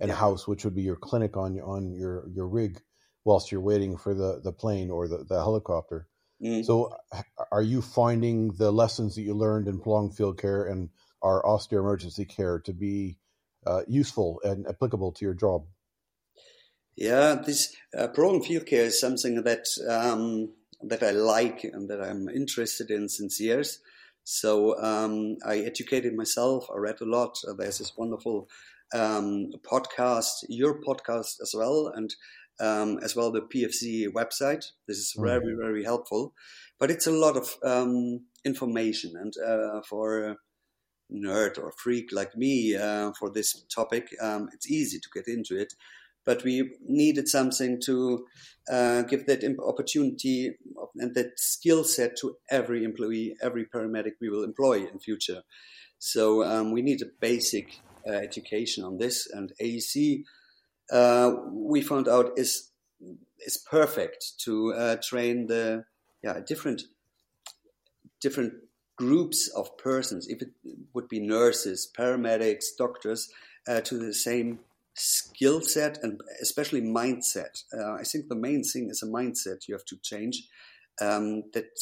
and 0.00 0.08
yeah. 0.08 0.16
house, 0.16 0.46
which 0.46 0.64
would 0.64 0.74
be 0.74 0.82
your 0.82 0.96
clinic 0.96 1.36
on 1.36 1.58
on 1.60 1.92
your 1.92 2.28
your 2.28 2.48
rig, 2.48 2.80
whilst 3.24 3.50
you're 3.50 3.60
waiting 3.60 3.96
for 3.96 4.14
the 4.14 4.40
the 4.42 4.52
plane 4.52 4.90
or 4.90 5.08
the, 5.08 5.24
the 5.28 5.36
helicopter. 5.36 6.08
Mm. 6.42 6.64
So, 6.64 6.94
are 7.50 7.62
you 7.62 7.80
finding 7.80 8.52
the 8.52 8.70
lessons 8.70 9.14
that 9.14 9.22
you 9.22 9.34
learned 9.34 9.68
in 9.68 9.80
prolonged 9.80 10.16
field 10.16 10.38
care 10.38 10.64
and 10.64 10.90
our 11.22 11.44
austere 11.46 11.80
emergency 11.80 12.24
care 12.24 12.58
to 12.60 12.72
be 12.72 13.18
uh, 13.66 13.82
useful 13.88 14.40
and 14.44 14.66
applicable 14.68 15.12
to 15.12 15.24
your 15.24 15.34
job? 15.34 15.64
Yeah, 16.94 17.34
this 17.34 17.74
uh, 17.96 18.08
prolonged 18.08 18.46
field 18.46 18.66
care 18.66 18.84
is 18.84 19.00
something 19.00 19.42
that 19.42 19.64
um, 19.88 20.50
that 20.82 21.02
I 21.02 21.10
like 21.10 21.64
and 21.64 21.88
that 21.88 22.02
I'm 22.02 22.28
interested 22.28 22.90
in 22.90 23.08
since 23.08 23.40
years. 23.40 23.80
So 24.24 24.78
um, 24.82 25.36
I 25.46 25.58
educated 25.58 26.16
myself. 26.16 26.66
I 26.74 26.78
read 26.78 27.00
a 27.00 27.04
lot. 27.04 27.38
Uh, 27.46 27.52
there's 27.52 27.78
this 27.78 27.96
wonderful 27.96 28.48
um, 28.94 29.50
podcast, 29.62 30.44
your 30.48 30.80
podcast 30.80 31.40
as 31.42 31.52
well, 31.56 31.92
and 31.94 32.14
um, 32.60 32.98
as 33.02 33.14
well 33.14 33.30
the 33.30 33.42
PFC 33.42 34.06
website. 34.08 34.64
This 34.88 34.98
is 34.98 35.14
very 35.16 35.40
mm-hmm. 35.40 35.60
very 35.60 35.84
helpful, 35.84 36.34
but 36.78 36.90
it's 36.90 37.06
a 37.06 37.12
lot 37.12 37.36
of 37.36 37.54
um, 37.64 38.20
information, 38.44 39.12
and 39.16 39.32
uh, 39.44 39.82
for 39.88 40.24
a 40.24 40.36
nerd 41.12 41.58
or 41.58 41.72
freak 41.72 42.10
like 42.12 42.36
me 42.36 42.76
uh, 42.76 43.12
for 43.18 43.30
this 43.30 43.64
topic, 43.74 44.08
um, 44.20 44.48
it's 44.52 44.70
easy 44.70 44.98
to 44.98 45.08
get 45.14 45.28
into 45.28 45.56
it 45.56 45.72
but 46.26 46.42
we 46.42 46.72
needed 46.86 47.28
something 47.28 47.80
to 47.80 48.26
uh, 48.70 49.02
give 49.02 49.26
that 49.26 49.44
opportunity 49.64 50.50
and 50.96 51.14
that 51.14 51.38
skill 51.38 51.84
set 51.84 52.16
to 52.18 52.36
every 52.50 52.84
employee, 52.84 53.36
every 53.40 53.64
paramedic 53.64 54.14
we 54.20 54.28
will 54.28 54.42
employ 54.42 54.84
in 54.84 54.98
future. 54.98 55.42
So 55.98 56.44
um, 56.44 56.72
we 56.72 56.82
need 56.82 57.00
a 57.00 57.06
basic 57.20 57.80
education 58.12 58.84
on 58.84 58.98
this, 58.98 59.28
and 59.32 59.52
AEC 59.60 60.24
uh, 60.90 61.32
we 61.50 61.80
found 61.80 62.08
out 62.08 62.32
is 62.36 62.70
is 63.40 63.58
perfect 63.58 64.38
to 64.40 64.72
uh, 64.72 64.96
train 65.02 65.46
the 65.46 65.84
yeah 66.22 66.40
different 66.46 66.82
different 68.20 68.54
groups 68.96 69.48
of 69.48 69.76
persons. 69.78 70.26
If 70.28 70.42
it 70.42 70.50
would 70.94 71.08
be 71.08 71.20
nurses, 71.20 71.90
paramedics, 71.96 72.64
doctors, 72.78 73.30
uh, 73.68 73.80
to 73.82 73.98
the 73.98 74.14
same 74.14 74.60
skill 74.94 75.60
set 75.60 76.02
and 76.02 76.20
especially 76.40 76.80
mindset. 76.80 77.62
Uh, 77.76 77.92
I 77.92 78.02
think 78.02 78.28
the 78.28 78.34
main 78.34 78.62
thing 78.62 78.88
is 78.90 79.02
a 79.02 79.06
mindset 79.06 79.68
you 79.68 79.74
have 79.74 79.84
to 79.86 79.98
change. 80.02 80.48
Um, 81.00 81.42
that 81.52 81.78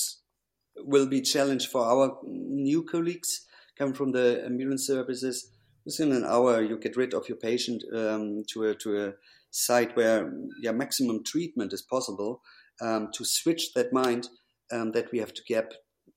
will 0.77 1.07
be 1.07 1.21
challenge 1.21 1.69
for 1.69 1.85
our 1.85 2.19
new 2.25 2.83
colleagues 2.83 3.47
coming 3.79 3.95
from 3.95 4.11
the 4.11 4.43
ambulance 4.45 4.87
services. 4.87 5.51
Within 5.85 6.13
an 6.13 6.25
hour, 6.25 6.63
you 6.63 6.79
get 6.79 6.97
rid 6.97 7.15
of 7.15 7.29
your 7.29 7.37
patient 7.37 7.83
um, 7.95 8.43
to 8.49 8.65
a 8.65 8.75
to 8.77 9.07
a 9.07 9.13
site 9.51 9.97
where 9.97 10.33
yeah 10.61 10.73
maximum 10.73 11.23
treatment 11.25 11.73
is 11.73 11.83
possible. 11.83 12.43
Um, 12.81 13.11
to 13.15 13.25
switch 13.25 13.73
that 13.75 13.93
mind 13.93 14.29
um, 14.73 14.91
that 14.93 15.13
we 15.13 15.21
have 15.21 15.33
to 15.35 15.43
gap 15.45 15.75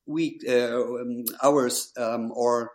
week 0.08 0.42
uh, 0.50 0.82
um, 0.82 1.26
hours 1.44 1.92
um, 1.98 2.32
or 2.34 2.72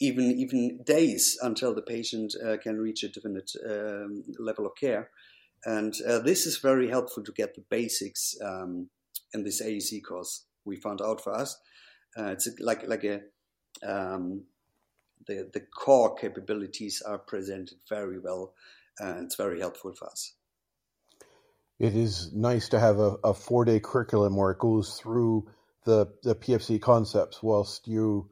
even 0.00 0.30
even 0.38 0.80
days 0.84 1.36
until 1.42 1.74
the 1.74 1.82
patient 1.82 2.34
uh, 2.44 2.58
can 2.58 2.78
reach 2.78 3.02
a 3.02 3.08
definite 3.08 3.50
um, 3.68 4.22
level 4.38 4.66
of 4.66 4.72
care. 4.80 5.10
And 5.64 5.92
uh, 6.06 6.20
this 6.20 6.46
is 6.46 6.58
very 6.58 6.88
helpful 6.88 7.24
to 7.24 7.32
get 7.32 7.54
the 7.56 7.64
basics 7.68 8.36
in 9.34 9.44
this 9.44 9.62
AEC 9.62 10.02
course. 10.08 10.46
We 10.64 10.76
found 10.76 11.00
out 11.02 11.22
for 11.22 11.34
us, 11.34 11.58
uh, 12.16 12.26
it's 12.26 12.48
like 12.60 12.86
like 12.86 13.04
a 13.04 13.20
um, 13.82 14.44
the 15.26 15.48
the 15.52 15.60
core 15.60 16.14
capabilities 16.14 17.02
are 17.02 17.18
presented 17.18 17.78
very 17.88 18.18
well, 18.18 18.54
and 18.98 19.24
it's 19.24 19.36
very 19.36 19.60
helpful 19.60 19.94
for 19.94 20.08
us. 20.08 20.34
It 21.78 21.94
is 21.94 22.32
nice 22.32 22.68
to 22.70 22.80
have 22.80 22.98
a, 22.98 23.16
a 23.22 23.34
four 23.34 23.64
day 23.64 23.80
curriculum 23.80 24.36
where 24.36 24.50
it 24.50 24.58
goes 24.58 24.94
through 24.94 25.48
the 25.84 26.06
the 26.22 26.34
PFC 26.34 26.80
concepts 26.80 27.42
whilst 27.42 27.86
you 27.86 28.30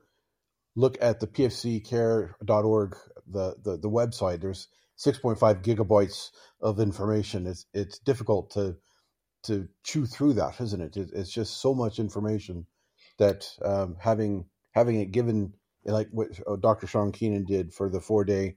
look 0.77 0.99
at 1.01 1.19
the 1.19 1.27
pfccare.org, 1.27 2.97
the, 3.27 3.57
the, 3.65 3.77
the 3.79 3.91
website, 3.91 4.41
there's 4.41 4.69
6.5 4.99 5.65
gigabytes 5.65 6.31
of 6.61 6.79
information. 6.79 7.47
It's, 7.47 7.67
it's 7.73 7.99
difficult 7.99 8.51
to, 8.53 8.77
to 9.45 9.69
chew 9.83 10.07
through 10.07 10.35
that, 10.35 10.61
isn't 10.61 10.81
it? 10.81 10.97
it 10.97 11.11
it's 11.15 11.33
just 11.33 11.61
so 11.61 11.75
much 11.75 11.99
information 11.99 12.67
that 13.19 13.49
um, 13.65 13.97
having, 13.99 14.45
having 14.73 15.01
it 15.01 15.11
given, 15.11 15.55
like 15.93 16.09
what 16.11 16.29
uh, 16.47 16.57
Dr. 16.57 16.87
Sean 16.87 17.13
Keenan 17.13 17.45
did 17.45 17.73
for 17.73 17.89
the 17.89 18.01
four 18.01 18.25
day 18.25 18.57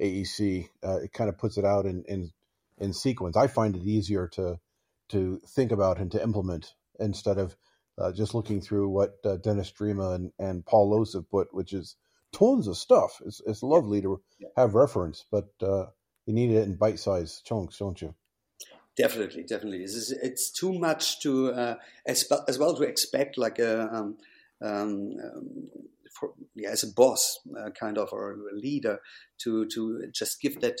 AEC, 0.00 0.68
uh, 0.84 0.98
it 0.98 1.12
kind 1.12 1.28
of 1.28 1.38
puts 1.38 1.58
it 1.58 1.64
out 1.64 1.86
in, 1.86 2.04
in, 2.08 2.30
in 2.78 2.92
sequence. 2.92 3.36
I 3.36 3.48
find 3.48 3.76
it 3.76 3.82
easier 3.82 4.28
to, 4.28 4.58
to 5.10 5.40
think 5.48 5.72
about 5.72 5.98
and 5.98 6.10
to 6.12 6.22
implement 6.22 6.74
instead 7.00 7.38
of 7.38 7.56
uh, 7.98 8.12
just 8.12 8.34
looking 8.34 8.60
through 8.60 8.88
what 8.88 9.16
uh, 9.24 9.36
Dennis 9.36 9.72
Drema 9.72 10.14
and, 10.14 10.32
and 10.38 10.64
Paul 10.64 10.90
Loos 10.90 11.14
have 11.14 11.28
put, 11.30 11.52
which 11.52 11.72
is 11.72 11.96
tons 12.32 12.68
of 12.68 12.76
stuff. 12.76 13.20
It's, 13.26 13.40
it's 13.46 13.62
lovely 13.62 14.00
to 14.02 14.20
have 14.56 14.74
reference, 14.74 15.24
but 15.30 15.48
uh, 15.60 15.86
you 16.26 16.34
need 16.34 16.52
it 16.52 16.62
in 16.62 16.76
bite 16.76 17.00
sized 17.00 17.44
chunks, 17.44 17.78
don't 17.78 18.00
you? 18.00 18.14
Definitely, 18.96 19.44
definitely. 19.44 19.82
It's, 19.82 20.10
it's 20.10 20.50
too 20.50 20.72
much 20.72 21.20
to 21.22 21.52
uh, 21.52 21.74
as, 22.06 22.30
as 22.46 22.58
well 22.58 22.74
to 22.76 22.82
expect 22.82 23.38
like 23.38 23.58
a 23.58 23.82
um, 23.82 24.16
um, 24.60 25.16
um, 25.22 25.68
for, 25.72 25.97
yeah, 26.54 26.70
as 26.70 26.84
a 26.84 26.92
boss 26.92 27.38
uh, 27.58 27.70
kind 27.70 27.98
of 27.98 28.08
or 28.12 28.32
a 28.32 28.56
leader 28.56 28.98
to 29.42 29.66
to 29.66 30.02
just 30.12 30.40
give 30.40 30.60
that 30.60 30.78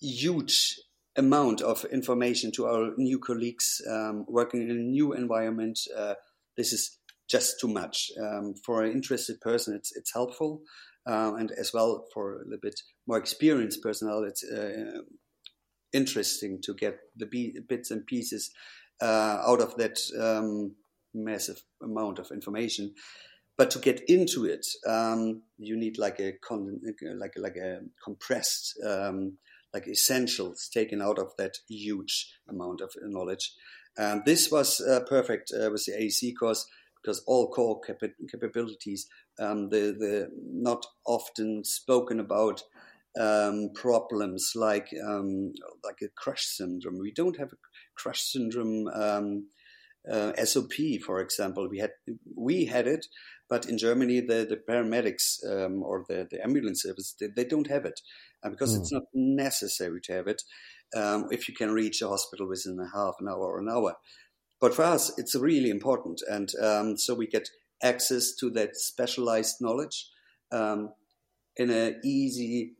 huge 0.00 0.80
amount 1.16 1.60
of 1.60 1.84
information 1.86 2.52
to 2.52 2.66
our 2.66 2.92
new 2.96 3.18
colleagues 3.18 3.82
um, 3.90 4.24
working 4.28 4.62
in 4.62 4.70
a 4.70 4.74
new 4.74 5.12
environment 5.12 5.78
uh, 5.96 6.14
this 6.56 6.72
is 6.72 6.98
just 7.30 7.60
too 7.60 7.68
much. 7.68 8.10
Um, 8.20 8.54
for 8.66 8.82
an 8.82 8.92
interested 8.92 9.40
person, 9.40 9.74
it's 9.74 9.96
it's 9.96 10.12
helpful, 10.12 10.62
um, 11.06 11.36
and 11.36 11.50
as 11.52 11.72
well 11.72 12.06
for 12.12 12.34
a 12.34 12.44
little 12.44 12.58
bit 12.60 12.80
more 13.06 13.18
experienced 13.18 13.82
personnel, 13.82 14.24
it's 14.24 14.44
uh, 14.44 15.00
interesting 15.92 16.60
to 16.62 16.74
get 16.74 16.98
the 17.16 17.26
bits 17.68 17.90
and 17.90 18.06
pieces 18.06 18.50
uh, 19.00 19.38
out 19.46 19.60
of 19.60 19.76
that 19.76 19.98
um, 20.20 20.74
massive 21.14 21.62
amount 21.82 22.18
of 22.18 22.30
information. 22.32 22.94
But 23.60 23.70
to 23.72 23.78
get 23.78 24.00
into 24.08 24.46
it, 24.46 24.66
um, 24.88 25.42
you 25.58 25.76
need 25.76 25.98
like 25.98 26.18
a 26.18 26.32
con- 26.42 26.80
like 27.18 27.34
like 27.36 27.56
a 27.56 27.80
compressed 28.02 28.72
um, 28.88 29.36
like 29.74 29.86
essentials 29.86 30.70
taken 30.72 31.02
out 31.02 31.18
of 31.18 31.32
that 31.36 31.58
huge 31.68 32.32
amount 32.48 32.80
of 32.80 32.90
knowledge. 33.02 33.52
Um, 33.98 34.22
this 34.24 34.50
was 34.50 34.80
uh, 34.80 35.00
perfect 35.06 35.52
uh, 35.52 35.68
with 35.70 35.84
the 35.84 35.92
AEC 35.92 36.32
course 36.40 36.66
because 37.02 37.22
all 37.26 37.50
core 37.50 37.82
cap- 37.82 38.16
capabilities, 38.32 39.06
um, 39.38 39.68
the, 39.68 39.94
the 39.98 40.30
not 40.42 40.86
often 41.04 41.62
spoken 41.62 42.18
about 42.18 42.62
um, 43.20 43.72
problems 43.74 44.52
like 44.54 44.88
um, 45.06 45.52
like 45.84 45.98
a 46.02 46.08
crush 46.16 46.46
syndrome. 46.46 46.98
We 46.98 47.12
don't 47.12 47.38
have 47.38 47.52
a 47.52 47.56
crush 47.94 48.22
syndrome 48.22 48.88
um, 48.88 49.48
uh, 50.10 50.32
SOP, 50.44 50.72
for 51.04 51.20
example. 51.20 51.68
We 51.68 51.78
had 51.78 51.92
we 52.36 52.66
had 52.66 52.86
it, 52.86 53.06
but 53.48 53.68
in 53.68 53.78
Germany, 53.78 54.20
the, 54.20 54.46
the 54.48 54.56
paramedics 54.56 55.44
um, 55.46 55.82
or 55.82 56.04
the, 56.08 56.26
the 56.30 56.42
ambulance 56.42 56.82
service 56.82 57.14
they, 57.18 57.28
they 57.34 57.44
don't 57.44 57.68
have 57.68 57.84
it 57.84 58.00
uh, 58.42 58.50
because 58.50 58.74
mm. 58.74 58.80
it's 58.80 58.92
not 58.92 59.04
necessary 59.12 60.00
to 60.02 60.12
have 60.12 60.26
it 60.26 60.42
um, 60.96 61.28
if 61.30 61.48
you 61.48 61.54
can 61.54 61.72
reach 61.72 62.02
a 62.02 62.08
hospital 62.08 62.48
within 62.48 62.78
a 62.78 62.96
half 62.96 63.14
an 63.20 63.28
hour 63.28 63.44
or 63.44 63.58
an 63.58 63.68
hour. 63.68 63.96
But 64.60 64.74
for 64.74 64.84
us, 64.84 65.12
it's 65.18 65.34
really 65.34 65.70
important. 65.70 66.22
And 66.30 66.50
um, 66.62 66.96
so 66.98 67.14
we 67.14 67.26
get 67.26 67.48
access 67.82 68.34
to 68.36 68.50
that 68.50 68.76
specialized 68.76 69.56
knowledge 69.60 70.06
um, 70.52 70.92
in 71.56 71.70
an 71.70 72.00
easy 72.04 72.74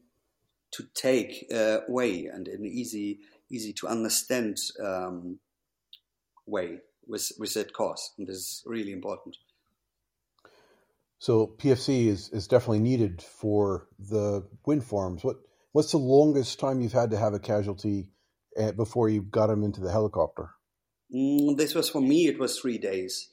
to 0.73 0.85
take 0.95 1.47
uh, 1.53 1.79
way 1.89 2.27
and 2.27 2.47
in 2.47 2.65
easy, 2.65 3.21
easy 3.51 3.73
to 3.73 3.89
understand 3.89 4.57
um, 4.85 5.41
way 6.47 6.79
with 7.11 7.33
with 7.39 7.55
that 7.55 7.73
cause, 7.73 8.13
and 8.17 8.27
this 8.27 8.37
is 8.37 8.63
really 8.67 8.93
important. 8.93 9.37
So 11.19 11.47
PFC 11.59 12.07
is, 12.07 12.31
is 12.31 12.49
definitely 12.49 12.81
needed 12.81 13.21
for 13.21 13.89
the 13.99 14.49
wind 14.65 14.85
farms. 14.85 15.23
What 15.23 15.37
what's 15.73 15.93
the 15.93 15.99
longest 15.99 16.59
time 16.59 16.81
you've 16.81 16.93
had 16.93 17.11
to 17.11 17.19
have 17.19 17.35
a 17.35 17.39
casualty 17.39 18.09
uh, 18.59 18.73
before 18.73 19.11
you 19.11 19.21
got 19.21 19.49
them 19.49 19.63
into 19.63 19.81
the 19.81 19.93
helicopter? 19.93 20.51
Mm, 21.15 21.59
this 21.59 21.75
was 21.75 21.91
for 21.91 22.01
me. 22.01 22.27
It 22.27 22.39
was 22.39 22.59
three 22.59 22.79
days. 22.79 23.29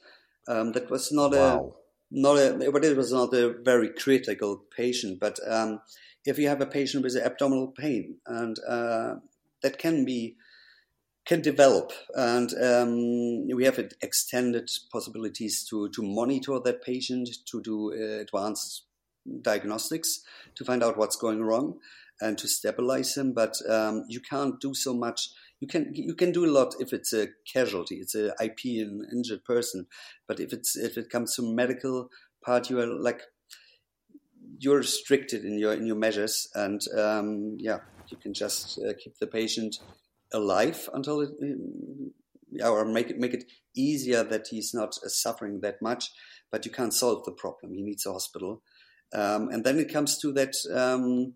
Um, 0.46 0.72
that 0.72 0.90
was 0.90 1.10
not 1.12 1.32
wow. 1.32 1.74
a 1.74 1.78
not 2.10 2.36
a, 2.36 2.70
but 2.70 2.84
it 2.84 2.96
was 2.96 3.12
not 3.12 3.32
a 3.32 3.54
very 3.62 3.90
critical 3.90 4.62
patient. 4.76 5.18
But 5.18 5.38
um, 5.46 5.80
if 6.24 6.38
you 6.38 6.48
have 6.48 6.60
a 6.60 6.66
patient 6.66 7.04
with 7.04 7.16
abdominal 7.16 7.68
pain, 7.68 8.16
and 8.26 8.56
uh, 8.68 9.14
that 9.62 9.78
can 9.78 10.04
be 10.04 10.36
can 11.28 11.42
develop, 11.42 11.92
and 12.14 12.52
um, 12.60 13.46
we 13.54 13.64
have 13.64 13.78
extended 14.02 14.70
possibilities 14.90 15.64
to 15.68 15.88
to 15.90 16.02
monitor 16.02 16.58
that 16.64 16.82
patient, 16.82 17.28
to 17.50 17.62
do 17.62 17.92
uh, 17.92 18.20
advanced 18.22 18.84
diagnostics, 19.42 20.22
to 20.56 20.64
find 20.64 20.82
out 20.82 20.96
what's 20.96 21.16
going 21.16 21.42
wrong, 21.42 21.78
and 22.20 22.38
to 22.38 22.48
stabilize 22.48 23.16
him. 23.16 23.34
But 23.34 23.54
um, 23.68 24.04
you 24.08 24.20
can't 24.20 24.58
do 24.58 24.74
so 24.74 24.94
much 24.94 25.28
you 25.60 25.66
can 25.66 25.92
you 25.94 26.14
can 26.14 26.32
do 26.32 26.44
a 26.44 26.54
lot 26.58 26.74
if 26.78 26.92
it's 26.92 27.12
a 27.12 27.28
casualty, 27.52 27.96
it's 27.96 28.14
a 28.14 28.28
IP, 28.42 28.64
an 28.86 29.06
injured 29.12 29.44
person. 29.44 29.86
But 30.26 30.40
if 30.40 30.52
it's 30.52 30.76
if 30.76 30.96
it 30.96 31.10
comes 31.10 31.34
to 31.34 31.42
medical 31.42 32.10
part, 32.44 32.70
you 32.70 32.78
are 32.80 32.86
like 32.86 33.22
you're 34.58 34.78
restricted 34.78 35.44
in 35.44 35.58
your 35.58 35.74
in 35.74 35.86
your 35.86 35.96
measures, 35.96 36.48
and 36.54 36.80
um, 36.96 37.56
yeah, 37.58 37.78
you 38.08 38.16
can 38.16 38.34
just 38.34 38.78
uh, 38.78 38.92
keep 39.02 39.18
the 39.18 39.26
patient 39.26 39.78
alive 40.32 40.88
until 40.92 41.20
it, 41.20 41.30
yeah, 42.50 42.68
or 42.68 42.84
make 42.84 43.10
it 43.10 43.18
make 43.18 43.34
it 43.34 43.44
easier 43.76 44.24
that 44.24 44.48
he's 44.50 44.72
not 44.74 44.96
uh, 45.04 45.08
suffering 45.08 45.60
that 45.60 45.80
much. 45.82 46.10
But 46.50 46.64
you 46.64 46.70
can't 46.70 46.94
solve 46.94 47.24
the 47.24 47.32
problem. 47.32 47.74
He 47.74 47.82
needs 47.82 48.06
a 48.06 48.12
hospital, 48.12 48.62
um, 49.12 49.48
and 49.50 49.64
then 49.64 49.78
it 49.78 49.92
comes 49.92 50.18
to 50.18 50.32
that. 50.32 50.54
Um, 50.74 51.34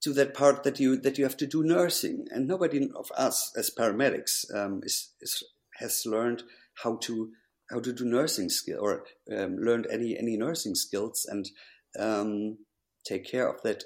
to 0.00 0.12
that 0.12 0.32
part 0.32 0.62
that 0.62 0.78
you 0.78 0.96
that 0.96 1.18
you 1.18 1.24
have 1.24 1.36
to 1.38 1.46
do 1.46 1.64
nursing, 1.64 2.26
and 2.30 2.46
nobody 2.46 2.88
of 2.94 3.10
us 3.16 3.52
as 3.56 3.70
paramedics 3.76 4.44
um, 4.54 4.80
is, 4.84 5.10
is, 5.20 5.42
has 5.80 6.04
learned 6.06 6.44
how 6.84 6.96
to 6.98 7.32
how 7.70 7.80
to 7.80 7.92
do 7.92 8.04
nursing 8.04 8.48
skill 8.48 8.78
or 8.80 9.04
um, 9.36 9.56
learned 9.56 9.86
any 9.90 10.16
any 10.16 10.36
nursing 10.36 10.74
skills 10.74 11.26
and 11.28 11.50
um, 11.98 12.58
take 13.04 13.28
care 13.28 13.48
of 13.48 13.60
that 13.62 13.84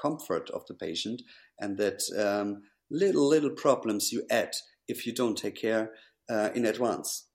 comfort 0.00 0.50
of 0.50 0.66
the 0.66 0.74
patient 0.74 1.22
and 1.62 1.78
that 1.78 2.02
um, 2.18 2.62
little 2.90 3.26
little 3.26 3.50
problems 3.50 4.12
you 4.12 4.24
add 4.30 4.52
if 4.88 5.06
you 5.06 5.14
don't 5.14 5.38
take 5.38 5.56
care 5.56 5.92
uh, 6.28 6.50
in 6.54 6.66
advance. 6.66 7.28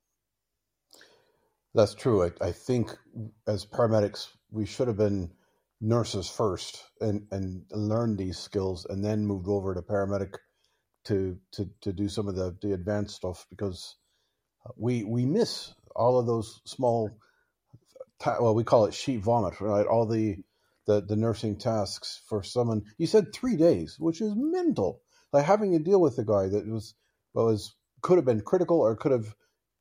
That's 1.74 1.94
true. 1.94 2.24
I, 2.24 2.30
I 2.40 2.52
think 2.52 2.96
as 3.46 3.64
paramedics, 3.66 4.28
we 4.50 4.66
should 4.66 4.88
have 4.88 4.96
been 4.96 5.30
nurses 5.80 6.28
first 6.28 6.84
and 7.00 7.26
and 7.30 7.62
learned 7.72 8.18
these 8.18 8.38
skills 8.38 8.86
and 8.88 9.04
then 9.04 9.26
moved 9.26 9.48
over 9.48 9.74
to 9.74 9.82
paramedic 9.82 10.34
to 11.04 11.38
to 11.52 11.68
to 11.80 11.92
do 11.92 12.08
some 12.08 12.28
of 12.28 12.34
the 12.34 12.56
the 12.62 12.72
advanced 12.72 13.16
stuff 13.16 13.46
because 13.48 13.96
we 14.76 15.04
we 15.04 15.24
miss 15.24 15.72
all 15.94 16.18
of 16.18 16.26
those 16.26 16.60
small 16.64 17.10
well 18.40 18.54
we 18.54 18.64
call 18.64 18.86
it 18.86 18.94
sheet 18.94 19.20
vomit 19.20 19.60
right 19.60 19.86
all 19.86 20.06
the 20.06 20.36
the 20.88 21.02
the 21.02 21.16
nursing 21.16 21.58
tasks 21.58 22.22
for 22.28 22.42
someone 22.42 22.82
you 22.98 23.06
said 23.06 23.34
3 23.34 23.56
days 23.56 23.96
which 24.00 24.22
is 24.22 24.34
mental 24.36 25.02
like 25.32 25.46
having 25.46 25.72
to 25.72 25.80
deal 25.80 26.02
with 26.02 26.18
a 26.18 26.24
guy 26.24 26.48
that 26.48 26.66
was 26.68 26.94
was 27.34 27.76
could 28.02 28.18
have 28.18 28.26
been 28.26 28.42
critical 28.42 28.80
or 28.80 28.96
could 28.96 29.12
have 29.12 29.36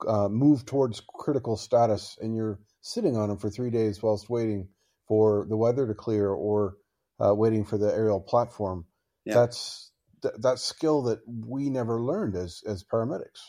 uh, 0.07 0.29
moved 0.29 0.67
towards 0.67 1.01
critical 1.15 1.57
status 1.57 2.17
and 2.21 2.35
you're 2.35 2.59
sitting 2.81 3.17
on 3.17 3.31
him 3.31 3.37
for 3.37 3.49
3 3.49 3.71
days 3.71 4.03
whilst 4.03 4.29
waiting 4.29 4.69
for 5.07 5.47
the 5.49 5.57
weather 5.57 5.87
to 5.87 5.95
clear 5.95 6.29
or 6.29 6.77
uh, 7.25 7.33
waiting 7.33 7.65
for 7.65 7.79
the 7.79 7.93
aerial 7.93 8.21
platform. 8.21 8.85
Yeah. 9.25 9.35
That's 9.35 9.91
th- 10.21 10.35
that 10.39 10.59
skill 10.59 11.03
that 11.03 11.19
we 11.27 11.69
never 11.69 12.01
learned 12.01 12.35
as 12.35 12.63
as 12.67 12.83
paramedics. 12.83 13.41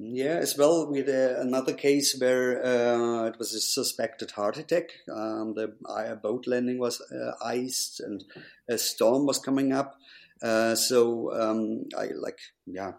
Yeah, 0.00 0.36
as 0.36 0.56
well 0.56 0.88
with 0.88 1.08
uh, 1.08 1.40
another 1.40 1.74
case 1.74 2.16
where 2.20 2.64
uh, 2.64 3.26
it 3.26 3.38
was 3.38 3.52
a 3.52 3.60
suspected 3.60 4.30
heart 4.30 4.56
attack. 4.56 4.90
Um, 5.12 5.54
the 5.54 5.74
uh, 5.88 6.14
boat 6.14 6.46
landing 6.46 6.78
was 6.78 7.00
uh, 7.00 7.32
iced 7.44 7.98
and 7.98 8.22
a 8.68 8.78
storm 8.78 9.26
was 9.26 9.40
coming 9.40 9.72
up. 9.72 9.96
Uh, 10.40 10.76
so 10.76 11.32
um, 11.34 11.86
I 11.98 12.10
like 12.16 12.38
yeah 12.64 12.92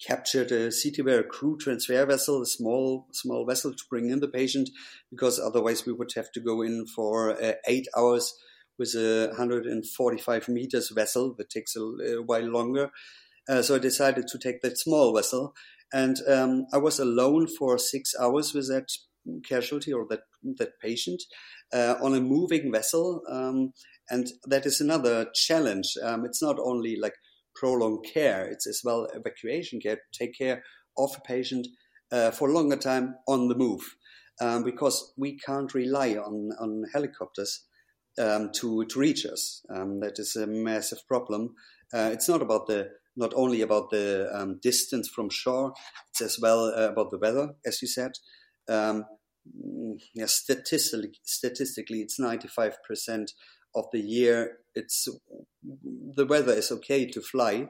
captured 0.00 0.52
a 0.52 0.68
CTWare 0.68 1.26
crew 1.26 1.56
transfer 1.58 2.04
vessel, 2.06 2.42
a 2.42 2.46
small 2.46 3.08
small 3.12 3.44
vessel 3.44 3.72
to 3.72 3.84
bring 3.90 4.10
in 4.10 4.20
the 4.20 4.28
patient, 4.28 4.70
because 5.10 5.40
otherwise 5.40 5.84
we 5.84 5.92
would 5.92 6.12
have 6.14 6.30
to 6.32 6.40
go 6.40 6.62
in 6.62 6.86
for 6.86 7.30
uh, 7.42 7.54
eight 7.66 7.88
hours 7.96 8.34
with 8.78 8.94
a 8.94 9.28
145 9.30 10.48
meters 10.48 10.90
vessel 10.94 11.34
that 11.38 11.50
takes 11.50 11.74
a, 11.74 11.80
a 11.80 12.22
while 12.22 12.44
longer. 12.44 12.90
Uh, 13.48 13.62
so 13.62 13.76
I 13.76 13.78
decided 13.78 14.26
to 14.28 14.38
take 14.38 14.60
that 14.62 14.78
small 14.78 15.14
vessel, 15.14 15.54
and 15.92 16.16
um, 16.28 16.66
I 16.72 16.78
was 16.78 16.98
alone 16.98 17.46
for 17.46 17.78
six 17.78 18.12
hours 18.20 18.52
with 18.54 18.68
that 18.68 18.88
casualty 19.48 19.92
or 19.92 20.06
that 20.10 20.20
that 20.58 20.78
patient 20.80 21.22
uh, 21.72 21.94
on 22.02 22.14
a 22.14 22.20
moving 22.20 22.70
vessel. 22.72 23.22
Um, 23.30 23.72
and 24.08 24.28
that 24.44 24.66
is 24.66 24.80
another 24.80 25.26
challenge. 25.34 25.94
Um, 26.02 26.24
it's 26.24 26.42
not 26.42 26.58
only 26.60 26.96
like 26.96 27.14
prolonged 27.54 28.06
care. 28.12 28.46
It's 28.46 28.66
as 28.66 28.82
well 28.84 29.08
evacuation 29.14 29.80
care, 29.80 29.98
take 30.12 30.38
care 30.38 30.62
of 30.96 31.10
a 31.16 31.20
patient 31.20 31.66
uh, 32.12 32.30
for 32.30 32.48
a 32.48 32.52
longer 32.52 32.76
time 32.76 33.16
on 33.26 33.48
the 33.48 33.56
move. 33.56 33.96
Um, 34.38 34.64
because 34.64 35.14
we 35.16 35.38
can't 35.38 35.72
rely 35.72 36.10
on, 36.10 36.50
on 36.60 36.84
helicopters 36.92 37.64
um, 38.18 38.50
to, 38.56 38.84
to 38.84 38.98
reach 38.98 39.24
us. 39.24 39.64
Um, 39.74 40.00
that 40.00 40.18
is 40.18 40.36
a 40.36 40.46
massive 40.46 40.98
problem. 41.08 41.54
Uh, 41.92 42.10
it's 42.12 42.28
not 42.28 42.42
about 42.42 42.66
the 42.66 42.90
not 43.16 43.32
only 43.34 43.62
about 43.62 43.90
the 43.90 44.30
um, 44.32 44.58
distance 44.62 45.08
from 45.08 45.30
shore, 45.30 45.72
it's 46.10 46.20
as 46.20 46.38
well 46.40 46.66
uh, 46.66 46.90
about 46.90 47.10
the 47.10 47.18
weather, 47.18 47.54
as 47.64 47.80
you 47.82 47.88
said. 47.88 48.12
Um, 48.68 49.04
yeah, 50.14 50.26
statistically, 50.26 51.12
statistically, 51.22 52.00
it's 52.00 52.20
95% 52.20 53.32
of 53.74 53.84
the 53.92 54.00
year, 54.00 54.58
it's 54.74 55.08
the 56.14 56.26
weather 56.26 56.52
is 56.52 56.72
okay 56.72 57.06
to 57.06 57.20
fly, 57.20 57.68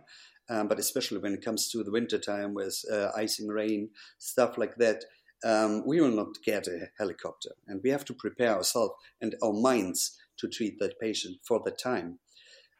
um, 0.48 0.68
but 0.68 0.78
especially 0.78 1.18
when 1.18 1.34
it 1.34 1.44
comes 1.44 1.68
to 1.70 1.82
the 1.82 1.90
winter 1.90 2.18
time 2.18 2.54
with 2.54 2.80
uh, 2.90 3.08
icing 3.16 3.48
rain, 3.48 3.90
stuff 4.18 4.56
like 4.56 4.76
that, 4.76 5.04
um, 5.44 5.84
we 5.86 6.00
will 6.00 6.14
not 6.14 6.36
get 6.44 6.66
a 6.66 6.88
helicopter, 6.98 7.50
and 7.66 7.80
we 7.82 7.90
have 7.90 8.04
to 8.06 8.14
prepare 8.14 8.56
ourselves 8.56 8.94
and 9.20 9.34
our 9.42 9.52
minds 9.52 10.16
to 10.38 10.48
treat 10.48 10.78
that 10.78 10.98
patient 11.00 11.38
for 11.46 11.60
the 11.64 11.70
time. 11.70 12.18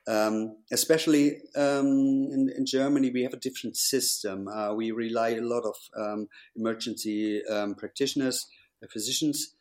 Um, 0.09 0.59
especially 0.71 1.39
um, 1.57 2.29
in, 2.31 2.49
in, 2.57 2.65
Germany, 2.65 3.11
we 3.11 3.25
have 3.25 3.33
a 3.33 3.39
different 3.39 3.77
system. 3.77 4.47
Uh, 4.47 4.73
we 4.73 4.93
rely 4.93 5.31
a 5.31 5.41
lot 5.41 5.65
of 5.65 5.75
um, 5.99 6.29
emergency 6.55 7.45
um, 7.47 7.75
practitioners, 7.75 8.47
physicians, 8.93 9.57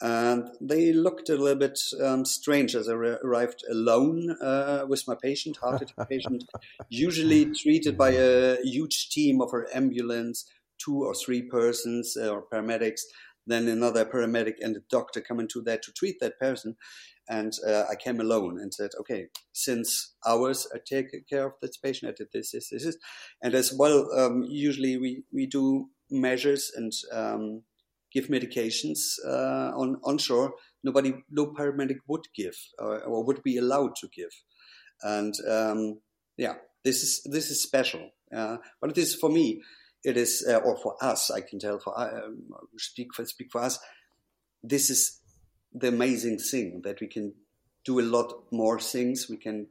and 0.00 0.48
they 0.60 0.92
looked 0.94 1.28
a 1.28 1.36
little 1.36 1.58
bit 1.58 1.78
um, 2.02 2.24
strange 2.24 2.74
as 2.74 2.88
I 2.88 2.94
re- 2.94 3.18
arrived 3.22 3.62
alone 3.70 4.34
uh, 4.40 4.86
with 4.88 5.06
my 5.06 5.14
patient, 5.22 5.58
heart 5.58 5.82
attack 5.82 6.08
patient, 6.08 6.44
usually 6.88 7.52
treated 7.52 7.98
by 7.98 8.10
a 8.10 8.56
huge 8.62 9.10
team 9.10 9.42
of 9.42 9.50
our 9.52 9.68
ambulance, 9.74 10.50
two 10.78 11.04
or 11.04 11.14
three 11.14 11.42
persons 11.42 12.16
uh, 12.18 12.30
or 12.30 12.44
paramedics, 12.50 13.02
then 13.46 13.68
another 13.68 14.06
paramedic 14.06 14.54
and 14.60 14.76
a 14.76 14.80
doctor 14.90 15.20
come 15.20 15.40
into 15.40 15.60
that 15.62 15.82
to 15.82 15.92
treat 15.92 16.18
that 16.20 16.38
person. 16.38 16.76
And 17.30 17.52
uh, 17.66 17.84
I 17.88 17.94
came 17.94 18.20
alone 18.20 18.58
and 18.60 18.74
said, 18.74 18.90
okay, 19.00 19.28
since 19.52 20.14
hours 20.26 20.66
I 20.74 20.78
take 20.84 21.28
care 21.28 21.46
of 21.46 21.52
this 21.62 21.76
patient, 21.76 22.10
I 22.10 22.14
did 22.16 22.28
this, 22.32 22.50
this, 22.50 22.70
this, 22.70 22.84
this. 22.84 22.96
And 23.40 23.54
as 23.54 23.72
well, 23.72 24.10
um, 24.18 24.42
usually 24.42 24.96
we, 24.96 25.22
we 25.32 25.46
do 25.46 25.90
measures 26.10 26.72
and 26.74 26.92
um, 27.12 27.62
give 28.12 28.28
medications 28.28 28.98
uh, 29.24 29.70
on 29.76 30.00
onshore. 30.04 30.54
Nobody, 30.82 31.14
no 31.30 31.46
paramedic 31.46 31.98
would 32.08 32.26
give 32.34 32.56
or, 32.78 33.00
or 33.02 33.24
would 33.24 33.42
be 33.42 33.56
allowed 33.56 33.96
to 33.96 34.08
give, 34.08 34.32
and 35.02 35.34
um, 35.48 36.00
yeah, 36.36 36.54
this 36.84 37.02
is 37.02 37.22
this 37.24 37.50
is 37.50 37.62
special. 37.62 38.10
Uh, 38.34 38.56
but 38.80 38.90
it 38.90 38.98
is 38.98 39.14
for 39.14 39.30
me, 39.30 39.62
it 40.04 40.16
is 40.16 40.46
uh, 40.48 40.56
or 40.56 40.76
for 40.76 40.96
us. 41.02 41.30
I 41.30 41.40
can 41.40 41.58
tell 41.58 41.78
for 41.78 41.98
um, 41.98 42.42
speak 42.78 43.14
for 43.14 43.24
speak 43.24 43.48
for 43.52 43.60
us. 43.60 43.78
This 44.62 44.90
is 44.90 45.19
the 45.72 45.88
amazing 45.88 46.38
thing 46.38 46.82
that 46.84 47.00
we 47.00 47.06
can 47.06 47.34
do 47.84 48.00
a 48.00 48.02
lot 48.02 48.44
more 48.50 48.80
things. 48.80 49.28
We 49.28 49.36
can 49.36 49.68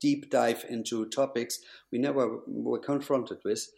deep 0.00 0.30
dive 0.30 0.64
into 0.68 1.06
topics 1.06 1.58
we 1.90 1.98
never 1.98 2.38
were 2.46 2.78
confronted 2.78 3.38
with 3.44 3.68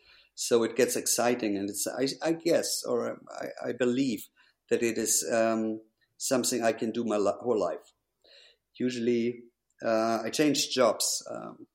so 0.41 0.63
it 0.63 0.75
gets 0.75 0.97
exciting, 0.97 1.59
and 1.59 1.69
it's 1.69 1.87
I, 1.87 2.09
I 2.27 2.33
guess 2.33 2.83
or 2.85 3.19
I, 3.31 3.69
I, 3.69 3.73
believe 3.73 4.27
that 4.71 4.83
it 4.83 4.97
is 4.97 5.23
um, 5.31 5.83
something 6.17 6.65
I 6.65 6.73
can 6.73 6.93
do 6.93 7.05
my 7.05 7.17
whole 7.17 7.61
life. 7.61 7.93
Usually, 8.79 9.43
uh, 9.85 10.23
I 10.25 10.31
change 10.31 10.71
jobs 10.71 11.23
um, 11.31 11.67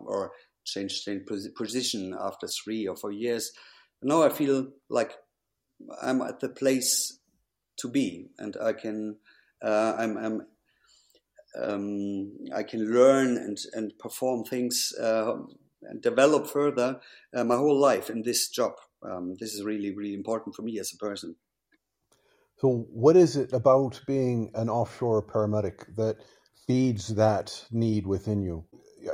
or 0.00 0.30
changed 0.64 1.08
position 1.56 2.16
after 2.16 2.46
three 2.46 2.86
or 2.86 2.94
four 2.94 3.10
years. 3.10 3.50
Now 4.02 4.22
I 4.22 4.28
feel 4.28 4.68
like 4.88 5.12
I'm 6.00 6.22
at 6.22 6.38
the 6.38 6.48
place 6.48 7.18
to 7.80 7.88
be, 7.88 8.30
and 8.38 8.56
I 8.62 8.72
can 8.72 9.16
uh, 9.62 9.94
I'm, 9.98 10.16
I'm 10.16 10.46
um, 11.60 12.32
I 12.54 12.62
can 12.62 12.92
learn 12.92 13.36
and 13.36 13.58
and 13.72 13.92
perform 13.98 14.44
things 14.44 14.94
uh, 15.00 15.36
and 15.82 16.00
develop 16.00 16.46
further 16.46 17.00
uh, 17.34 17.44
my 17.44 17.56
whole 17.56 17.78
life 17.78 18.10
in 18.10 18.22
this 18.22 18.48
job. 18.48 18.72
Um, 19.02 19.36
this 19.40 19.54
is 19.54 19.64
really 19.64 19.94
really 19.94 20.14
important 20.14 20.54
for 20.54 20.62
me 20.62 20.78
as 20.78 20.92
a 20.92 20.96
person. 20.96 21.36
So, 22.60 22.86
what 22.90 23.16
is 23.16 23.36
it 23.36 23.54
about 23.54 24.02
being 24.06 24.50
an 24.54 24.68
offshore 24.68 25.22
paramedic 25.22 25.96
that 25.96 26.18
feeds 26.66 27.08
that 27.14 27.64
need 27.70 28.06
within 28.06 28.42
you? 28.42 28.66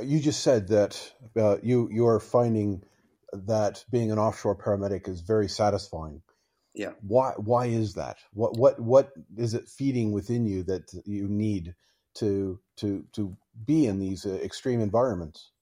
You 0.02 0.18
just 0.18 0.40
said 0.40 0.66
that 0.68 1.12
uh, 1.36 1.58
you 1.62 1.88
you 1.92 2.06
are 2.08 2.18
finding 2.18 2.82
that 3.32 3.84
being 3.90 4.10
an 4.10 4.18
offshore 4.18 4.56
paramedic 4.56 5.08
is 5.08 5.20
very 5.20 5.48
satisfying. 5.48 6.22
Yeah. 6.76 6.92
Why 7.00 7.32
why 7.38 7.66
is 7.66 7.94
that? 7.94 8.18
What 8.34 8.58
what 8.58 8.78
what 8.78 9.12
is 9.36 9.54
it 9.54 9.66
feeding 9.66 10.12
within 10.12 10.44
you 10.44 10.62
that 10.64 10.92
you 11.06 11.26
need 11.26 11.74
to 12.16 12.60
to 12.76 13.02
to 13.14 13.34
be 13.64 13.86
in 13.86 13.98
these 13.98 14.26
uh, 14.26 14.38
extreme 14.42 14.82
environments? 14.82 15.52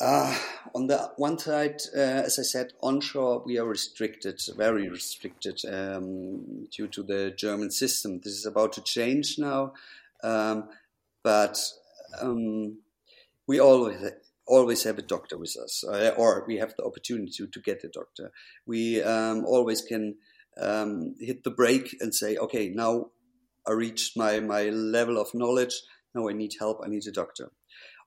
Uh, 0.00 0.34
on 0.74 0.86
the 0.86 1.10
one 1.16 1.36
side, 1.38 1.82
uh, 1.94 2.22
as 2.24 2.38
I 2.38 2.42
said, 2.42 2.72
onshore 2.80 3.42
we 3.44 3.58
are 3.58 3.66
restricted, 3.66 4.40
very 4.56 4.88
restricted, 4.88 5.60
um, 5.68 6.68
due 6.70 6.86
to 6.86 7.02
the 7.02 7.32
German 7.36 7.70
system. 7.72 8.20
This 8.20 8.34
is 8.34 8.46
about 8.46 8.72
to 8.74 8.80
change 8.80 9.38
now, 9.38 9.74
um, 10.22 10.68
but 11.22 11.60
um, 12.20 12.78
we 13.48 13.58
always 13.58 14.00
always 14.50 14.82
have 14.84 14.98
a 14.98 15.02
doctor 15.14 15.38
with 15.38 15.56
us, 15.64 15.84
uh, 15.84 16.12
or 16.16 16.44
we 16.46 16.58
have 16.58 16.74
the 16.76 16.84
opportunity 16.84 17.32
to, 17.36 17.46
to 17.46 17.60
get 17.60 17.84
a 17.84 17.88
doctor. 17.88 18.32
We 18.66 19.02
um, 19.02 19.44
always 19.44 19.80
can 19.82 20.16
um, 20.60 21.14
hit 21.20 21.44
the 21.44 21.50
brake 21.50 21.96
and 22.00 22.14
say, 22.14 22.36
okay, 22.36 22.68
now 22.68 23.06
I 23.66 23.72
reached 23.72 24.16
my 24.16 24.40
my 24.40 24.64
level 24.70 25.16
of 25.18 25.34
knowledge. 25.34 25.74
Now 26.14 26.28
I 26.28 26.32
need 26.32 26.54
help. 26.58 26.80
I 26.84 26.88
need 26.88 27.06
a 27.06 27.12
doctor. 27.12 27.52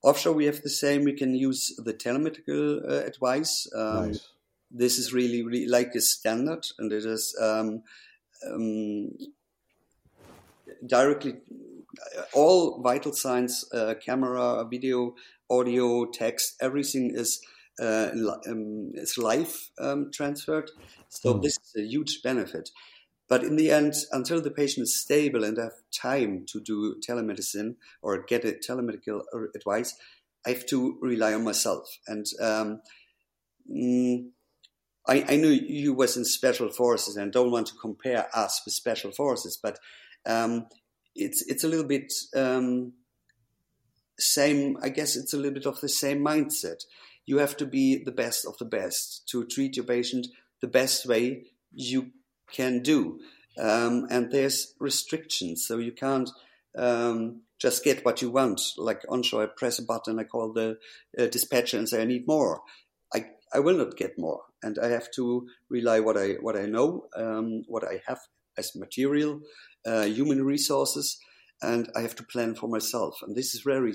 Offshore, 0.04 0.34
we 0.34 0.46
have 0.46 0.62
the 0.62 0.70
same. 0.70 1.06
We 1.06 1.14
can 1.14 1.34
use 1.34 1.74
the 1.78 1.94
telemedical 1.94 2.84
uh, 2.84 3.06
advice. 3.06 3.68
Um, 3.74 4.08
nice. 4.08 4.28
This 4.70 4.98
is 4.98 5.14
really, 5.14 5.44
really 5.44 5.68
like 5.68 5.96
a 5.96 6.02
standard, 6.02 6.66
and 6.78 6.92
it 6.92 7.06
is 7.06 7.38
um, 7.40 7.84
um, 8.52 9.12
directly 10.86 11.36
uh, 12.18 12.24
all 12.34 12.82
vital 12.82 13.14
signs, 13.14 13.66
uh, 13.72 13.94
camera, 14.06 14.66
video, 14.70 15.16
audio, 15.50 16.06
text, 16.06 16.56
everything 16.62 17.12
is 17.16 17.42
uh, 17.82 18.10
um, 18.48 18.92
is 18.94 19.18
live 19.18 19.70
um, 19.80 20.12
transferred. 20.14 20.70
So 21.10 21.34
mm. 21.34 21.42
this 21.42 21.58
is 21.58 21.74
a 21.76 21.88
huge 21.88 22.22
benefit. 22.24 22.70
But 23.30 23.44
in 23.44 23.56
the 23.56 23.72
end, 23.72 23.94
until 24.12 24.42
the 24.42 24.52
patient 24.52 24.84
is 24.84 25.00
stable 25.00 25.44
and 25.44 25.58
have 25.58 25.74
time 25.92 26.46
to 26.50 26.60
do 26.60 27.00
telemedicine 27.08 27.76
or 28.02 28.22
get 28.24 28.46
a 28.46 28.52
telemedical 28.52 29.22
advice, 29.56 29.96
I 30.46 30.50
have 30.50 30.66
to 30.68 30.98
rely 31.02 31.34
on 31.34 31.44
myself. 31.44 31.88
And 32.08 32.26
um, 32.40 32.82
mm, 33.72 34.28
I, 35.08 35.26
I, 35.30 35.36
know 35.38 35.48
you 35.50 35.94
was 35.94 36.18
in 36.18 36.26
special 36.26 36.70
forces 36.70 37.16
and 37.16 37.32
don't 37.32 37.52
want 37.52 37.68
to 37.68 37.76
compare 37.82 38.28
us 38.34 38.62
with 38.66 38.74
special 38.74 39.12
forces, 39.12 39.58
but 39.62 39.80
um, 40.26 40.68
it's 41.16 41.44
it's 41.48 41.64
a 41.64 41.68
little 41.68 41.88
bit 41.88 42.12
um, 42.36 42.94
same. 44.24 44.78
I 44.82 44.90
guess 44.90 45.16
it's 45.16 45.34
a 45.34 45.38
little 45.38 45.54
bit 45.54 45.66
of 45.66 45.82
the 45.82 45.90
same 45.90 46.20
mindset. 46.24 46.84
You 47.26 47.38
have 47.38 47.56
to 47.58 47.66
be 47.66 48.04
the 48.04 48.12
best 48.12 48.46
of 48.46 48.58
the 48.58 48.66
best 48.66 49.28
to 49.32 49.46
treat 49.46 49.78
your 49.78 49.86
patient 49.86 50.28
the 50.62 50.68
best 50.68 51.06
way 51.06 51.44
you 51.74 52.12
can 52.52 52.82
do. 52.82 53.20
Um, 53.60 54.08
and 54.10 54.32
there's 54.32 54.74
restrictions, 54.80 55.66
so 55.68 55.78
you 55.78 55.92
can't 55.92 56.30
um, 56.78 57.42
just 57.60 57.84
get 57.84 58.04
what 58.04 58.22
you 58.22 58.30
want. 58.30 58.62
Like 58.78 59.02
onshore, 59.10 59.44
I 59.44 59.46
press 59.46 59.80
a 59.80 59.84
button, 59.84 60.20
I 60.20 60.24
call 60.24 60.54
the 60.54 60.78
uh, 61.18 61.28
dispatcher 61.28 61.78
and 61.78 61.88
say 61.88 62.02
I 62.02 62.06
need 62.06 62.28
more. 62.28 62.62
I 63.14 63.26
I 63.54 63.60
will 63.60 63.78
not 63.78 63.98
get 63.98 64.18
more, 64.18 64.42
and 64.64 64.80
I 64.80 64.88
have 64.88 65.12
to 65.12 65.48
rely 65.70 66.00
what 66.00 66.18
I 66.18 66.34
what 66.42 66.58
I 66.58 66.66
know, 66.66 67.08
um, 67.16 67.64
what 67.68 67.84
I 67.84 68.02
have 68.08 68.20
as 68.58 68.76
material, 68.76 69.42
uh, 69.86 70.04
human 70.04 70.44
resources, 70.44 71.20
and 71.62 71.90
I 71.96 72.02
have 72.02 72.16
to 72.16 72.24
plan 72.24 72.56
for 72.56 72.68
myself. 72.68 73.20
And 73.22 73.36
this 73.36 73.54
is 73.54 73.62
very 73.62 73.94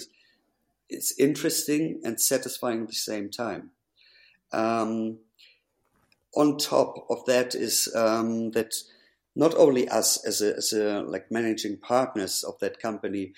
it's 0.88 1.18
interesting 1.18 2.00
and 2.04 2.20
satisfying 2.20 2.82
at 2.82 2.88
the 2.88 2.94
same 2.94 3.30
time. 3.30 3.70
Um, 4.52 5.18
on 6.34 6.58
top 6.58 7.06
of 7.10 7.24
that 7.26 7.54
is 7.54 7.92
um, 7.94 8.52
that 8.52 8.74
not 9.34 9.54
only 9.56 9.88
us 9.88 10.24
as 10.24 10.40
a, 10.40 10.56
as 10.56 10.72
a 10.72 11.02
like 11.02 11.30
managing 11.30 11.78
partners 11.78 12.44
of 12.44 12.58
that 12.60 12.80
company, 12.80 13.32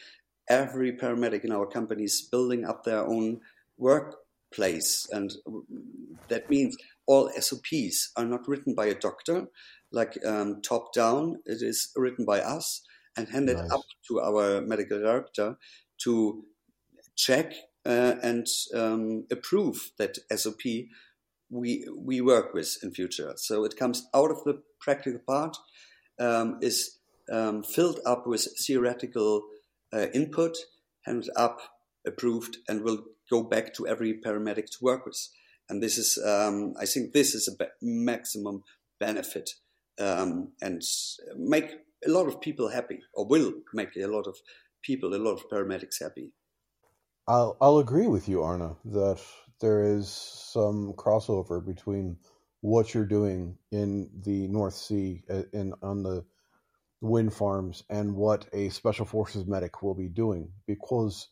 every 0.48 0.92
paramedic 0.92 1.44
in 1.44 1.52
our 1.52 1.66
company 1.66 2.04
is 2.04 2.22
building 2.22 2.64
up 2.64 2.84
their 2.84 3.04
own 3.06 3.40
workplace, 3.78 5.08
and 5.12 5.32
that 6.28 6.48
means 6.50 6.76
all 7.06 7.30
SOPs 7.38 8.12
are 8.16 8.24
not 8.24 8.46
written 8.48 8.74
by 8.74 8.86
a 8.86 8.94
doctor, 8.94 9.48
like 9.90 10.18
um, 10.24 10.62
top 10.62 10.92
down. 10.92 11.40
It 11.44 11.62
is 11.62 11.90
written 11.96 12.24
by 12.24 12.40
us 12.40 12.82
and 13.16 13.28
handed 13.28 13.58
nice. 13.58 13.70
up 13.70 13.82
to 14.08 14.20
our 14.20 14.60
medical 14.60 15.00
director 15.00 15.56
to 16.02 16.44
check 17.26 17.52
uh, 17.86 18.14
and 18.22 18.46
um, 18.74 19.26
approve 19.30 19.90
that 19.98 20.18
SOP 20.34 20.62
we 21.50 21.86
we 21.96 22.20
work 22.20 22.54
with 22.54 22.78
in 22.82 22.92
future. 22.92 23.32
So 23.36 23.64
it 23.64 23.76
comes 23.76 24.08
out 24.14 24.30
of 24.30 24.44
the 24.44 24.62
practical 24.80 25.20
part, 25.26 25.56
um, 26.18 26.58
is 26.60 26.98
um, 27.30 27.62
filled 27.62 28.00
up 28.06 28.26
with 28.26 28.46
theoretical 28.64 29.42
uh, 29.92 30.06
input, 30.14 30.56
handed 31.04 31.30
up, 31.36 31.60
approved, 32.06 32.58
and 32.68 32.82
will 32.82 33.04
go 33.30 33.42
back 33.42 33.74
to 33.74 33.86
every 33.86 34.20
paramedic 34.24 34.66
to 34.66 34.78
work 34.82 35.06
with. 35.06 35.28
And 35.68 35.82
this 35.82 35.98
is, 35.98 36.18
um, 36.24 36.74
I 36.80 36.86
think, 36.86 37.12
this 37.12 37.34
is 37.34 37.48
a 37.48 37.56
be- 37.56 37.70
maximum 37.80 38.62
benefit 38.98 39.50
um, 40.00 40.52
and 40.60 40.82
make 41.36 41.70
a 42.06 42.10
lot 42.10 42.26
of 42.26 42.40
people 42.40 42.68
happy, 42.70 43.00
or 43.14 43.26
will 43.26 43.52
make 43.74 43.96
a 43.96 44.06
lot 44.06 44.26
of 44.26 44.36
people, 44.82 45.14
a 45.14 45.16
lot 45.16 45.34
of 45.34 45.48
paramedics 45.50 46.02
happy. 46.02 46.32
I'll 47.28 47.56
I'll 47.60 47.78
agree 47.78 48.06
with 48.06 48.28
you, 48.28 48.42
Arne, 48.42 48.76
that 48.86 49.20
there 49.60 49.84
is 49.84 50.08
some 50.10 50.94
crossover 50.94 51.64
between 51.64 52.16
what 52.62 52.94
you're 52.94 53.06
doing 53.06 53.56
in 53.70 54.10
the 54.24 54.48
North 54.48 54.74
Sea 54.74 55.22
uh, 55.30 55.42
in 55.52 55.74
on 55.82 56.02
the 56.02 56.24
wind 57.00 57.32
farms 57.32 57.84
and 57.88 58.14
what 58.14 58.46
a 58.52 58.68
special 58.70 59.06
forces 59.06 59.46
medic 59.46 59.82
will 59.82 59.94
be 59.94 60.08
doing 60.08 60.50
because 60.66 61.28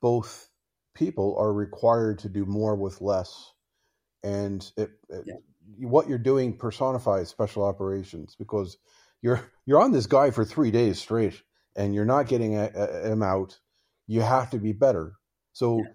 both 0.00 0.48
people 0.94 1.36
are 1.38 1.52
required 1.52 2.20
to 2.20 2.28
do 2.28 2.44
more 2.46 2.76
with 2.76 3.00
less 3.00 3.52
and 4.22 4.70
it, 4.76 4.90
it 5.08 5.24
yeah. 5.26 5.34
what 5.78 6.08
you're 6.08 6.18
doing 6.18 6.56
personifies 6.56 7.28
special 7.28 7.64
operations 7.64 8.36
because 8.38 8.78
you're 9.22 9.42
you're 9.66 9.80
on 9.80 9.92
this 9.92 10.06
guy 10.06 10.30
for 10.30 10.44
3 10.44 10.70
days 10.70 11.00
straight 11.00 11.42
and 11.74 11.94
you're 11.94 12.04
not 12.04 12.28
getting 12.28 12.56
a, 12.56 12.70
a, 12.74 13.10
him 13.10 13.22
out 13.22 13.58
you 14.12 14.20
have 14.20 14.50
to 14.50 14.58
be 14.58 14.72
better 14.72 15.14
so 15.52 15.78
yeah 15.78 15.90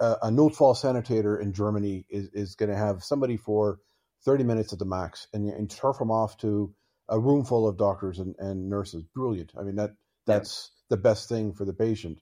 a, 0.00 0.16
a 0.22 0.30
Notfallsanitäter 0.30 1.40
in 1.40 1.52
Germany 1.52 2.06
is, 2.08 2.28
is 2.32 2.54
going 2.56 2.70
to 2.70 2.76
have 2.76 3.02
somebody 3.02 3.36
for 3.36 3.78
30 4.24 4.44
minutes 4.44 4.72
at 4.72 4.78
the 4.78 4.84
max 4.84 5.28
and, 5.32 5.48
and 5.48 5.70
turf 5.70 5.98
them 5.98 6.10
off 6.10 6.36
to 6.38 6.74
a 7.08 7.18
room 7.18 7.44
full 7.44 7.68
of 7.68 7.76
doctors 7.76 8.18
and, 8.18 8.34
and 8.38 8.68
nurses. 8.68 9.04
Brilliant. 9.14 9.52
I 9.58 9.62
mean, 9.62 9.76
that 9.76 9.92
that's 10.26 10.70
yeah. 10.72 10.96
the 10.96 11.02
best 11.02 11.28
thing 11.28 11.52
for 11.52 11.64
the 11.64 11.74
patient. 11.74 12.20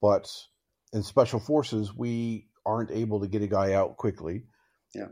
But 0.00 0.30
in 0.92 1.02
special 1.02 1.40
forces, 1.40 1.94
we 1.94 2.48
aren't 2.64 2.90
able 2.90 3.20
to 3.20 3.28
get 3.28 3.42
a 3.42 3.48
guy 3.48 3.74
out 3.74 3.96
quickly. 3.96 4.44
Yeah. 4.94 5.08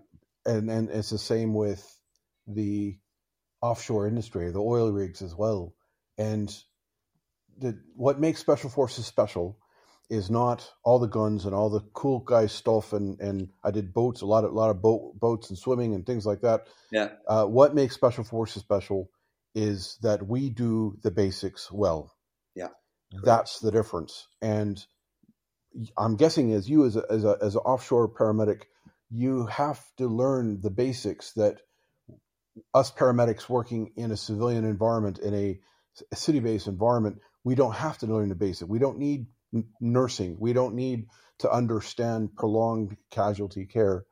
And, 0.47 0.71
and 0.71 0.88
it's 0.88 1.11
the 1.11 1.19
same 1.19 1.53
with 1.53 1.85
the 2.47 2.97
offshore 3.61 4.07
industry, 4.07 4.51
the 4.51 4.61
oil 4.61 4.91
rigs 4.91 5.21
as 5.21 5.35
well. 5.35 5.75
And 6.17 6.55
the, 7.59 7.79
what 7.97 8.21
makes 8.21 8.41
special 8.41 8.71
forces 8.71 9.05
special 9.05 9.59
is 10.11 10.31
not 10.31 10.71
all 10.85 10.99
the 10.99 11.07
guns 11.07 11.44
and 11.44 11.55
all 11.55 11.68
the 11.68 11.83
cool 11.92 12.21
guy 12.21 12.47
stuff 12.47 12.92
and 12.92 13.21
and 13.21 13.51
I 13.62 13.71
did 13.71 13.92
boats 13.92 14.23
a 14.23 14.27
lot 14.27 14.44
of 14.44 14.53
a 14.53 14.55
lot 14.55 14.71
of 14.71 14.81
boat 14.81 15.18
boats 15.18 15.51
and 15.51 15.59
swimming 15.59 15.94
and 15.94 16.07
things 16.07 16.25
like 16.25 16.40
that. 16.42 16.66
Yeah. 16.90 17.11
Uh, 17.27 17.44
what 17.44 17.75
makes 17.75 17.94
special 17.94 18.25
forces 18.25 18.62
special 18.62 19.11
is 19.55 19.99
that 20.03 20.27
we 20.27 20.51
do 20.51 20.97
the 21.03 21.11
basics 21.11 21.71
well. 21.71 22.14
Yeah. 22.55 22.68
That's 23.23 23.61
the 23.61 23.71
difference. 23.71 24.27
And 24.40 24.83
I'm 25.97 26.16
guessing 26.16 26.53
as 26.53 26.68
you 26.68 26.87
as 26.87 26.97
a, 26.97 27.05
as 27.11 27.25
a 27.25 27.37
as 27.42 27.55
an 27.55 27.61
offshore 27.62 28.09
paramedic, 28.09 28.62
you 29.11 29.47
have 29.47 29.81
to 29.97 30.07
learn 30.07 30.61
the 30.61 30.71
basics 30.71 31.33
that 31.33 31.61
us 32.75 32.90
paramedics 32.90 33.49
working 33.49 33.92
in 33.97 34.11
a 34.11 34.16
civilian 34.16 34.64
environment 34.64 35.18
in 35.18 35.35
a 35.35 35.61
city 36.14 36.40
based 36.40 36.66
environment, 36.66 37.18
we 37.44 37.55
don't 37.55 37.75
have 37.75 37.99
to 37.99 38.07
learn 38.07 38.29
the 38.29 38.35
basic. 38.35 38.68
We 38.68 38.79
don't 38.79 38.99
need 38.99 39.27
nursing. 39.81 40.37
We 40.39 40.53
don't 40.53 40.75
need 40.75 41.07
to 41.39 41.51
understand 41.51 42.35
prolonged 42.37 42.97
casualty 43.11 43.67
care, 43.67 44.05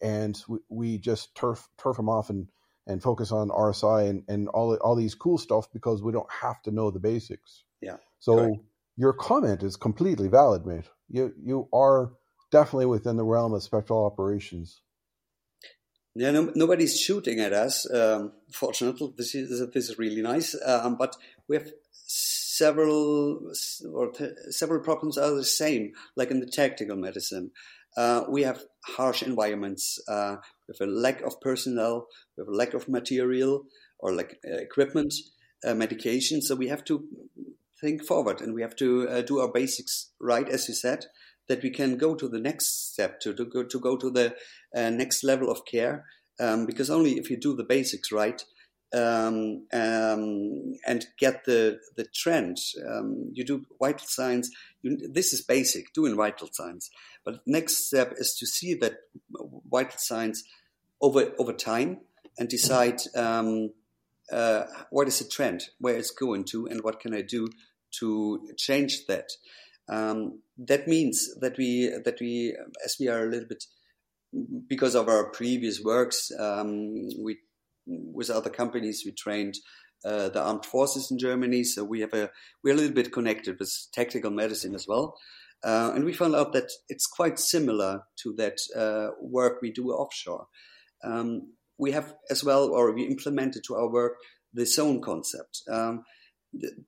and 0.00 0.40
we, 0.48 0.58
we 0.68 0.98
just 0.98 1.34
turf 1.34 1.68
turf 1.78 1.96
them 1.96 2.08
off 2.08 2.30
and 2.30 2.48
and 2.86 3.02
focus 3.02 3.32
on 3.32 3.50
RSI 3.50 4.08
and, 4.08 4.24
and 4.28 4.48
all 4.48 4.74
all 4.76 4.96
these 4.96 5.14
cool 5.14 5.38
stuff 5.38 5.70
because 5.72 6.02
we 6.02 6.12
don't 6.12 6.30
have 6.30 6.62
to 6.62 6.70
know 6.70 6.90
the 6.90 7.00
basics. 7.00 7.64
Yeah. 7.80 7.96
So 8.18 8.36
correct. 8.36 8.56
your 8.96 9.12
comment 9.12 9.62
is 9.62 9.76
completely 9.76 10.28
valid, 10.28 10.66
mate. 10.66 10.88
You 11.08 11.34
you 11.42 11.68
are 11.72 12.12
definitely 12.50 12.86
within 12.86 13.16
the 13.16 13.24
realm 13.24 13.52
of 13.52 13.62
special 13.62 14.04
operations. 14.04 14.82
Yeah, 16.14 16.32
no, 16.32 16.50
nobody's 16.54 16.98
shooting 16.98 17.38
at 17.38 17.52
us. 17.52 17.88
Um, 17.92 18.32
fortunately, 18.50 19.14
this 19.16 19.34
is 19.34 19.70
this 19.72 19.90
is 19.90 19.98
really 19.98 20.22
nice. 20.22 20.56
Um, 20.64 20.96
but 20.96 21.16
we 21.46 21.56
have 21.56 21.70
several 22.58 23.52
or 23.92 24.12
several 24.50 24.82
problems 24.82 25.16
are 25.16 25.34
the 25.34 25.44
same, 25.44 25.92
like 26.16 26.30
in 26.30 26.40
the 26.40 26.52
tactical 26.60 26.96
medicine. 26.96 27.50
Uh, 27.96 28.24
we 28.28 28.42
have 28.42 28.60
harsh 28.96 29.22
environments. 29.22 29.98
Uh, 30.08 30.36
have 30.68 30.88
a 30.88 30.90
lack 31.06 31.20
of 31.22 31.40
personnel. 31.40 32.06
with 32.36 32.48
a 32.48 32.58
lack 32.60 32.74
of 32.74 32.88
material 32.88 33.64
or 33.98 34.12
like 34.12 34.38
uh, 34.48 34.56
equipment, 34.56 35.14
uh, 35.66 35.74
medication. 35.74 36.42
So 36.42 36.54
we 36.54 36.68
have 36.68 36.84
to 36.84 37.04
think 37.80 38.04
forward 38.04 38.40
and 38.40 38.54
we 38.54 38.62
have 38.62 38.76
to 38.76 39.08
uh, 39.08 39.22
do 39.22 39.40
our 39.40 39.52
basics 39.52 40.10
right, 40.20 40.48
as 40.48 40.68
you 40.68 40.74
said 40.74 41.06
that 41.48 41.62
we 41.62 41.70
can 41.70 41.96
go 41.96 42.14
to 42.14 42.28
the 42.28 42.38
next 42.38 42.92
step 42.92 43.20
to, 43.20 43.34
to 43.34 43.44
go 43.44 43.64
to 43.64 43.80
go 43.80 43.96
to 43.96 44.10
the 44.10 44.34
uh, 44.74 44.90
next 44.90 45.24
level 45.24 45.50
of 45.50 45.64
care 45.64 46.04
um, 46.38 46.66
because 46.66 46.90
only 46.90 47.12
if 47.18 47.30
you 47.30 47.36
do 47.36 47.56
the 47.56 47.64
basics 47.64 48.12
right 48.12 48.44
um, 48.94 49.66
um, 49.72 50.74
and 50.86 51.06
get 51.18 51.44
the 51.44 51.78
the 51.96 52.06
trend 52.14 52.58
um, 52.88 53.30
you 53.32 53.44
do 53.44 53.66
vital 53.80 54.06
signs. 54.06 54.50
You, 54.82 54.96
this 55.12 55.32
is 55.32 55.42
basic 55.42 55.92
doing 55.92 56.16
vital 56.16 56.48
signs. 56.52 56.90
But 57.24 57.40
next 57.46 57.88
step 57.88 58.14
is 58.16 58.34
to 58.38 58.46
see 58.46 58.74
that 58.74 59.00
vital 59.70 59.98
signs 59.98 60.44
over 61.00 61.32
over 61.38 61.52
time 61.52 62.00
and 62.38 62.48
decide 62.48 63.00
um, 63.14 63.72
uh, 64.32 64.64
what 64.90 65.08
is 65.08 65.18
the 65.18 65.28
trend 65.28 65.64
where 65.78 65.96
it's 65.96 66.10
going 66.10 66.44
to 66.44 66.66
and 66.66 66.82
what 66.82 67.00
can 67.00 67.14
I 67.14 67.22
do 67.22 67.48
to 68.00 68.48
change 68.56 69.06
that. 69.06 69.28
Um, 69.88 70.40
that 70.58 70.86
means 70.86 71.34
that 71.40 71.56
we 71.56 71.92
that 72.04 72.18
we 72.20 72.56
as 72.84 72.96
we 72.98 73.08
are 73.08 73.24
a 73.24 73.30
little 73.30 73.48
bit 73.48 73.64
because 74.66 74.94
of 74.94 75.08
our 75.08 75.30
previous 75.30 75.80
works 75.82 76.30
um, 76.38 77.08
we 77.18 77.38
with 77.88 78.30
other 78.30 78.50
companies. 78.50 79.02
We 79.04 79.12
trained 79.12 79.54
uh, 80.04 80.28
the 80.28 80.42
armed 80.42 80.64
forces 80.64 81.10
in 81.10 81.18
Germany. 81.18 81.64
So 81.64 81.84
we 81.84 82.00
have 82.00 82.12
a 82.12 82.30
we're 82.62 82.74
a 82.74 82.76
little 82.76 82.94
bit 82.94 83.12
connected 83.12 83.58
with 83.58 83.72
tactical 83.92 84.30
medicine 84.30 84.74
as 84.74 84.86
well. 84.86 85.16
Uh, 85.64 85.90
and 85.94 86.04
we 86.04 86.12
found 86.12 86.36
out 86.36 86.52
that 86.52 86.70
it's 86.88 87.06
quite 87.06 87.38
similar 87.38 88.02
to 88.22 88.32
that 88.34 88.58
uh, 88.76 89.08
work 89.20 89.60
we 89.60 89.72
do 89.72 89.90
offshore. 89.90 90.46
Um, 91.02 91.54
we 91.78 91.92
have 91.92 92.14
as 92.30 92.44
well 92.44 92.68
or 92.68 92.92
we 92.92 93.04
implemented 93.04 93.64
to 93.64 93.74
our 93.74 93.90
work 93.90 94.14
the 94.54 94.66
zone 94.66 95.00
concept. 95.00 95.62
Um, 95.68 96.04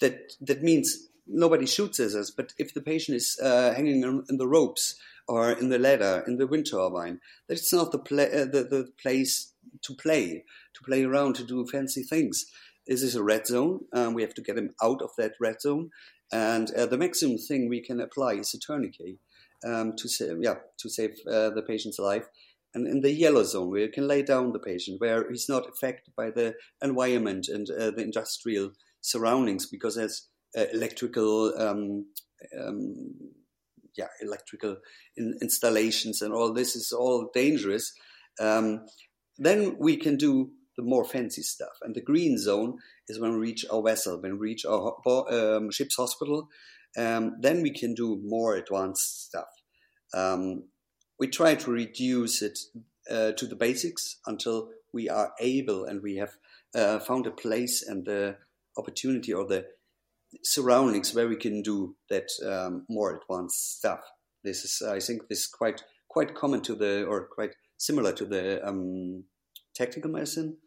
that 0.00 0.32
that 0.40 0.62
means 0.62 1.08
nobody 1.26 1.66
shoots 1.66 2.00
at 2.00 2.12
us, 2.12 2.30
but 2.30 2.52
if 2.58 2.74
the 2.74 2.80
patient 2.80 3.16
is 3.16 3.38
uh, 3.42 3.72
hanging 3.74 4.02
in 4.28 4.36
the 4.36 4.48
ropes 4.48 4.96
or 5.28 5.52
in 5.52 5.68
the 5.68 5.78
ladder 5.78 6.24
in 6.26 6.38
the 6.38 6.46
wind 6.46 6.66
turbine, 6.70 7.20
that's 7.48 7.72
not 7.72 7.92
the, 7.92 7.98
uh, 7.98 8.44
the, 8.50 8.64
the 8.64 8.88
place 9.00 9.49
to 9.82 9.94
play, 9.94 10.44
to 10.74 10.84
play 10.84 11.04
around, 11.04 11.36
to 11.36 11.44
do 11.44 11.66
fancy 11.66 12.02
things. 12.02 12.46
This 12.86 13.02
is 13.02 13.14
a 13.14 13.22
red 13.22 13.46
zone. 13.46 13.80
Um, 13.92 14.14
we 14.14 14.22
have 14.22 14.34
to 14.34 14.42
get 14.42 14.58
him 14.58 14.74
out 14.82 15.02
of 15.02 15.10
that 15.18 15.34
red 15.40 15.60
zone, 15.60 15.90
and 16.32 16.70
uh, 16.74 16.86
the 16.86 16.98
maximum 16.98 17.38
thing 17.38 17.68
we 17.68 17.80
can 17.80 18.00
apply 18.00 18.34
is 18.34 18.54
a 18.54 18.58
tourniquet 18.58 19.18
um, 19.66 19.94
to 19.96 20.08
save, 20.08 20.38
yeah, 20.40 20.56
to 20.78 20.88
save 20.88 21.16
uh, 21.30 21.50
the 21.50 21.64
patient's 21.66 21.98
life. 21.98 22.26
And 22.72 22.86
in 22.86 23.00
the 23.00 23.12
yellow 23.12 23.42
zone, 23.42 23.76
you 23.76 23.88
can 23.88 24.06
lay 24.06 24.22
down 24.22 24.52
the 24.52 24.60
patient, 24.60 25.00
where 25.00 25.28
he's 25.28 25.48
not 25.48 25.68
affected 25.68 26.14
by 26.16 26.30
the 26.30 26.54
environment 26.82 27.48
and 27.48 27.68
uh, 27.68 27.90
the 27.90 28.02
industrial 28.02 28.72
surroundings, 29.00 29.66
because 29.66 29.96
there's 29.96 30.28
uh, 30.56 30.64
electrical 30.72 31.52
um, 31.58 32.06
um, 32.58 33.14
yeah 33.96 34.08
electrical 34.22 34.76
in 35.16 35.36
installations 35.42 36.22
and 36.22 36.32
all 36.32 36.52
this 36.52 36.76
is 36.76 36.92
all 36.92 37.30
dangerous 37.34 37.92
um, 38.40 38.84
then 39.40 39.76
we 39.78 39.96
can 39.96 40.16
do 40.16 40.50
the 40.76 40.82
more 40.84 41.04
fancy 41.04 41.42
stuff. 41.42 41.78
And 41.82 41.94
the 41.94 42.02
green 42.02 42.38
zone 42.38 42.78
is 43.08 43.18
when 43.18 43.32
we 43.32 43.38
reach 43.38 43.64
our 43.72 43.82
vessel 43.82 44.20
when 44.20 44.32
we 44.32 44.50
reach 44.50 44.64
our 44.64 44.94
um, 45.30 45.70
ship's 45.70 45.96
hospital. 45.96 46.48
Um, 46.96 47.36
then 47.40 47.62
we 47.62 47.70
can 47.70 47.94
do 47.94 48.20
more 48.24 48.54
advanced 48.54 49.26
stuff. 49.26 49.48
Um, 50.14 50.64
we 51.18 51.28
try 51.28 51.54
to 51.54 51.70
reduce 51.70 52.42
it 52.42 52.58
uh, 53.10 53.32
to 53.32 53.46
the 53.46 53.56
basics 53.56 54.16
until 54.26 54.70
we 54.92 55.08
are 55.08 55.32
able 55.40 55.84
and 55.84 56.02
we 56.02 56.16
have 56.16 56.36
uh, 56.74 56.98
found 56.98 57.26
a 57.26 57.30
place 57.30 57.82
and 57.86 58.04
the 58.04 58.36
opportunity 58.76 59.32
or 59.32 59.46
the 59.46 59.66
surroundings 60.42 61.14
where 61.14 61.28
we 61.28 61.36
can 61.36 61.62
do 61.62 61.96
that 62.08 62.28
um, 62.46 62.84
more 62.88 63.20
advanced 63.20 63.78
stuff. 63.78 64.00
This 64.44 64.64
is, 64.64 64.82
I 64.86 65.00
think, 65.00 65.28
this 65.28 65.40
is 65.40 65.46
quite 65.46 65.82
quite 66.08 66.34
common 66.34 66.60
to 66.62 66.74
the 66.74 67.04
or 67.04 67.26
quite 67.26 67.54
similar 67.80 68.12
to 68.12 68.24
the 68.24 68.66
um, 68.66 69.24
tactical 69.74 70.10
medicine, 70.10 70.58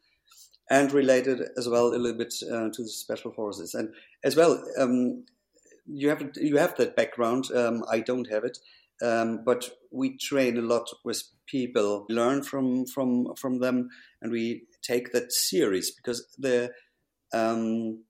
and 0.70 0.92
related 0.92 1.42
as 1.58 1.70
well 1.70 1.88
a 1.88 1.98
little 1.98 2.18
bit 2.18 2.34
uh, 2.44 2.70
to 2.74 2.84
the 2.84 2.90
special 2.90 3.32
forces. 3.32 3.74
And 3.74 3.94
as 4.24 4.36
well, 4.36 4.64
um, 4.78 5.26
you 5.86 6.10
have 6.10 6.24
you 6.36 6.58
have 6.58 6.76
that 6.78 6.96
background. 6.96 7.52
Um, 7.52 7.84
I 7.90 8.00
don't 8.00 8.30
have 8.30 8.44
it. 8.44 8.58
Um, 9.02 9.44
but 9.44 9.70
we 9.92 10.18
train 10.18 10.58
a 10.58 10.62
lot 10.62 10.88
with 11.04 11.24
people, 11.46 12.06
learn 12.10 12.44
from 12.44 12.86
from 12.86 13.36
from 13.36 13.60
them, 13.60 13.90
and 14.22 14.32
we 14.32 14.64
take 14.82 15.12
that 15.12 15.32
serious 15.32 15.92
because 15.92 16.26
the 16.38 16.72
um, 17.34 18.04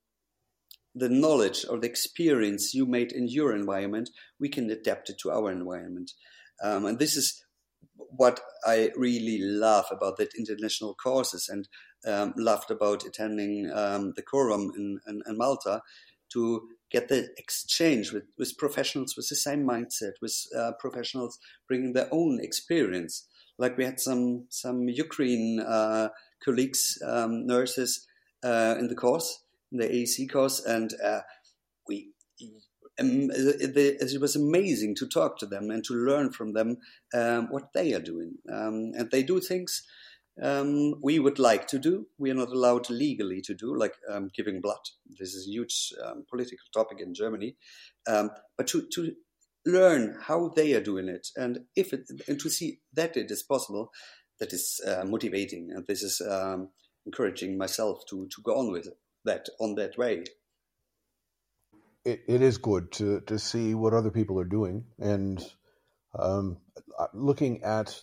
the 0.95 1.09
knowledge 1.09 1.65
or 1.69 1.79
the 1.79 1.89
experience 1.89 2.73
you 2.73 2.85
made 2.85 3.11
in 3.11 3.27
your 3.27 3.55
environment, 3.55 4.09
we 4.39 4.49
can 4.49 4.69
adapt 4.69 5.09
it 5.09 5.17
to 5.19 5.31
our 5.31 5.51
environment. 5.51 6.11
Um, 6.63 6.85
and 6.85 6.99
this 6.99 7.15
is 7.17 7.43
what 7.95 8.39
I 8.65 8.91
really 8.95 9.39
love 9.39 9.85
about 9.91 10.17
that 10.17 10.33
international 10.37 10.95
courses 10.95 11.49
and 11.49 11.67
um, 12.05 12.33
loved 12.37 12.71
about 12.71 13.05
attending 13.05 13.71
um, 13.73 14.13
the 14.15 14.21
Quorum 14.21 14.71
in, 14.75 14.99
in, 15.07 15.21
in, 15.27 15.37
Malta 15.37 15.81
to 16.33 16.67
get 16.91 17.07
the 17.07 17.29
exchange 17.37 18.11
with, 18.11 18.23
with 18.37 18.57
professionals 18.57 19.15
with 19.15 19.27
the 19.29 19.35
same 19.35 19.63
mindset, 19.65 20.13
with 20.21 20.35
uh, 20.57 20.71
professionals 20.79 21.39
bringing 21.67 21.93
their 21.93 22.09
own 22.11 22.39
experience. 22.41 23.27
Like 23.57 23.77
we 23.77 23.85
had 23.85 23.99
some 23.99 24.45
some 24.49 24.89
Ukraine 24.89 25.59
uh, 25.59 26.09
colleagues, 26.43 26.97
um, 27.05 27.45
nurses 27.45 28.05
uh, 28.43 28.75
in 28.79 28.87
the 28.87 28.95
course, 28.95 29.43
the 29.71 29.87
AEC 29.87 30.31
course, 30.31 30.63
and 30.65 30.93
uh, 31.03 31.21
we 31.87 32.12
it 32.97 34.21
was 34.21 34.35
amazing 34.35 34.95
to 34.95 35.07
talk 35.07 35.37
to 35.39 35.45
them 35.45 35.69
and 35.69 35.83
to 35.85 35.93
learn 35.93 36.31
from 36.31 36.53
them 36.53 36.77
um, 37.13 37.47
what 37.49 37.73
they 37.73 37.93
are 37.93 38.01
doing. 38.01 38.35
Um, 38.51 38.91
and 38.95 39.09
they 39.11 39.23
do 39.23 39.39
things 39.39 39.83
um, 40.41 40.95
we 41.01 41.19
would 41.19 41.39
like 41.39 41.67
to 41.67 41.79
do. 41.79 42.07
We 42.17 42.31
are 42.31 42.35
not 42.35 42.49
allowed 42.49 42.89
legally 42.89 43.41
to 43.41 43.53
do, 43.53 43.75
like 43.77 43.95
um, 44.09 44.29
giving 44.35 44.61
blood. 44.61 44.79
This 45.19 45.33
is 45.33 45.47
a 45.47 45.51
huge 45.51 45.93
um, 46.03 46.25
political 46.29 46.65
topic 46.73 46.99
in 46.99 47.13
Germany. 47.13 47.55
but 48.05 48.67
to, 48.67 48.87
to 48.93 49.13
learn 49.65 50.17
how 50.21 50.49
they 50.49 50.73
are 50.73 50.81
doing 50.81 51.07
it, 51.07 51.27
and 51.35 51.59
if 51.75 51.93
it, 51.93 52.09
and 52.27 52.39
to 52.39 52.49
see 52.49 52.79
that 52.93 53.15
it 53.15 53.29
is 53.31 53.43
possible, 53.43 53.91
that 54.39 54.53
is 54.53 54.81
uh, 54.87 55.05
motivating, 55.05 55.71
and 55.71 55.85
this 55.87 56.01
is 56.01 56.21
encouraging 57.05 57.57
myself 57.57 58.03
to 58.09 58.27
to 58.27 58.41
go 58.41 58.57
on 58.57 58.71
with 58.71 58.87
it 58.87 58.97
that 59.25 59.47
on 59.59 59.75
that 59.75 59.97
way. 59.97 60.23
It, 62.05 62.23
it 62.27 62.41
is 62.41 62.57
good 62.57 62.91
to, 62.93 63.21
to 63.21 63.39
see 63.39 63.73
what 63.75 63.93
other 63.93 64.11
people 64.11 64.39
are 64.39 64.45
doing 64.45 64.85
and 64.99 65.43
um, 66.17 66.57
uh, 66.97 67.07
looking 67.13 67.63
at 67.63 67.99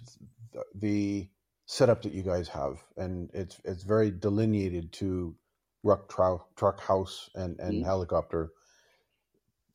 the 0.74 1.28
setup 1.66 2.02
that 2.02 2.12
you 2.12 2.22
guys 2.22 2.48
have, 2.48 2.82
and 2.96 3.30
it's 3.32 3.60
it's 3.64 3.84
very 3.84 4.10
delineated 4.10 4.92
to 4.94 5.36
ruck 5.82 6.08
truck, 6.08 6.48
truck 6.56 6.80
house 6.80 7.30
and 7.34 7.60
and 7.60 7.74
mm-hmm. 7.74 7.84
helicopter. 7.84 8.50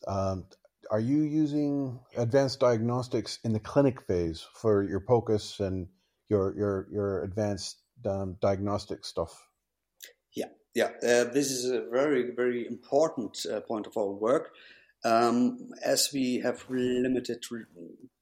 Um, 0.07 0.45
are 0.91 0.99
you 0.99 1.21
using 1.21 1.99
advanced 2.15 2.59
diagnostics 2.59 3.39
in 3.43 3.53
the 3.53 3.59
clinic 3.59 4.01
phase 4.01 4.45
for 4.53 4.83
your 4.83 4.99
POCUS 4.99 5.59
and 5.61 5.87
your 6.29 6.55
your 6.55 6.87
your 6.91 7.23
advanced 7.23 7.81
um, 8.05 8.37
diagnostic 8.41 9.05
stuff? 9.05 9.47
Yeah, 10.75 10.89
uh, 11.01 11.23
this 11.23 11.51
is 11.51 11.71
a 11.71 11.85
very, 11.89 12.31
very 12.35 12.67
important 12.67 13.37
uh, 13.49 13.61
point 13.61 13.87
of 13.87 13.95
our 13.97 14.11
work. 14.11 14.51
Um, 15.05 15.69
as 15.83 16.09
we 16.13 16.39
have 16.39 16.65
limited 16.69 17.45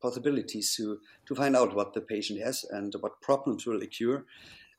possibilities 0.02 0.76
to, 0.76 1.00
to 1.26 1.36
find 1.36 1.56
out 1.56 1.76
what 1.76 1.94
the 1.94 2.02
patient 2.02 2.42
has 2.42 2.63
and 2.70 2.94
what 3.00 3.22
problems 3.22 3.66
will 3.66 3.82
occur, 3.82 4.24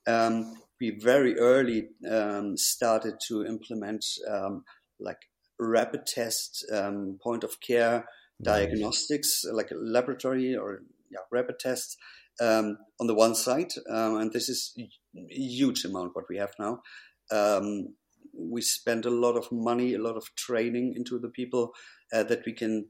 um, 0.07 0.55
we 0.81 0.91
very 0.91 1.37
early 1.39 1.89
um, 2.09 2.57
started 2.57 3.15
to 3.27 3.45
implement 3.45 4.05
um, 4.29 4.65
like 5.01 5.29
rapid 5.59 6.07
test, 6.07 6.65
um, 6.73 7.19
point 7.23 7.43
of 7.43 7.61
care 7.61 8.07
diagnostics, 8.43 9.45
like 9.51 9.71
a 9.71 9.77
laboratory 9.77 10.55
or 10.55 10.83
yeah, 11.11 11.21
rapid 11.31 11.59
tests 11.59 11.97
um, 12.41 12.79
on 13.01 13.07
the 13.07 13.15
one 13.15 13.35
side, 13.35 13.73
um, 13.89 14.17
and 14.19 14.33
this 14.33 14.49
is 14.49 14.77
a 14.77 14.89
huge 15.29 15.85
amount 15.85 16.15
what 16.15 16.29
we 16.29 16.37
have 16.37 16.53
now. 16.59 16.83
Um, 17.31 17.95
we 18.37 18.63
spend 18.63 19.07
a 19.07 19.11
lot 19.11 19.37
of 19.37 19.51
money, 19.53 19.95
a 19.95 20.03
lot 20.03 20.17
of 20.17 20.35
training 20.35 20.95
into 20.97 21.19
the 21.19 21.29
people 21.29 21.73
uh, 22.13 22.25
that 22.25 22.45
we 22.45 22.53
can 22.53 22.87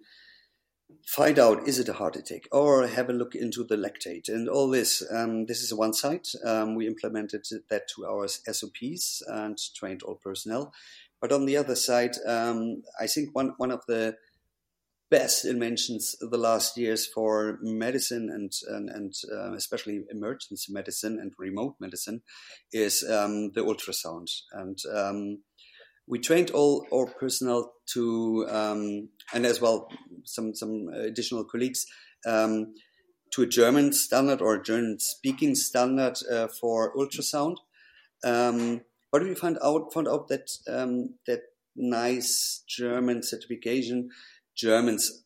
find 1.07 1.39
out 1.39 1.67
is 1.67 1.79
it 1.79 1.89
a 1.89 1.95
heart 1.95 2.17
attack 2.17 2.43
or 2.53 2.87
have 2.87 3.09
a 3.09 3.13
look 3.13 3.35
into 3.35 3.65
the 3.65 3.77
lactate 3.77 4.29
and 4.29 4.49
all 4.49 4.69
this. 4.69 5.03
Um, 5.11 5.47
this 5.47 5.63
is 5.63 5.75
one 5.75 5.93
side. 5.93 6.27
Um, 6.45 6.75
we 6.75 6.87
implemented 6.87 7.45
that 7.71 7.89
to 7.89 8.07
our 8.07 8.29
SOPs 8.29 9.23
and 9.27 9.59
trained 9.75 10.03
all 10.03 10.17
personnel. 10.17 10.73
But 11.21 11.33
on 11.33 11.47
the 11.47 11.57
other 11.57 11.75
side, 11.75 12.17
um, 12.27 12.83
I 13.01 13.07
think 13.07 13.35
one, 13.35 13.55
one 13.57 13.71
of 13.71 13.81
the 13.87 14.17
best 15.15 15.45
inventions 15.45 16.17
the 16.21 16.43
last 16.49 16.77
years 16.77 17.07
for 17.07 17.59
medicine 17.63 18.27
and 18.37 18.53
and, 18.75 18.91
and 18.91 19.13
uh, 19.33 19.53
especially 19.55 19.97
emergency 20.11 20.73
medicine 20.73 21.19
and 21.23 21.33
remote 21.39 21.75
medicine 21.79 22.21
is 22.73 23.05
um, 23.17 23.53
the 23.55 23.65
ultrasound 23.71 24.29
and 24.53 24.79
um, 24.93 25.39
we 26.07 26.19
trained 26.19 26.51
all 26.51 26.85
our 26.93 27.07
personnel 27.07 27.73
to 27.87 28.45
um, 28.51 29.09
and 29.33 29.47
as 29.47 29.61
well 29.61 29.89
some 30.25 30.55
some 30.55 30.89
additional 31.09 31.45
colleagues 31.45 31.87
um, 32.27 32.75
to 33.33 33.43
a 33.43 33.47
German 33.47 33.93
standard 33.93 34.41
or 34.41 34.59
German 34.59 34.99
speaking 34.99 35.55
standard 35.55 36.17
uh, 36.31 36.49
for 36.61 36.95
ultrasound. 36.97 37.57
Um, 38.25 38.83
but 39.11 39.23
we 39.23 39.35
found 39.35 39.59
out 39.63 39.93
found 39.93 40.09
out 40.09 40.29
that 40.29 40.51
um, 40.69 41.15
that 41.27 41.43
nice 41.77 42.63
German 42.69 43.23
certification 43.23 44.11
Germans 44.57 45.25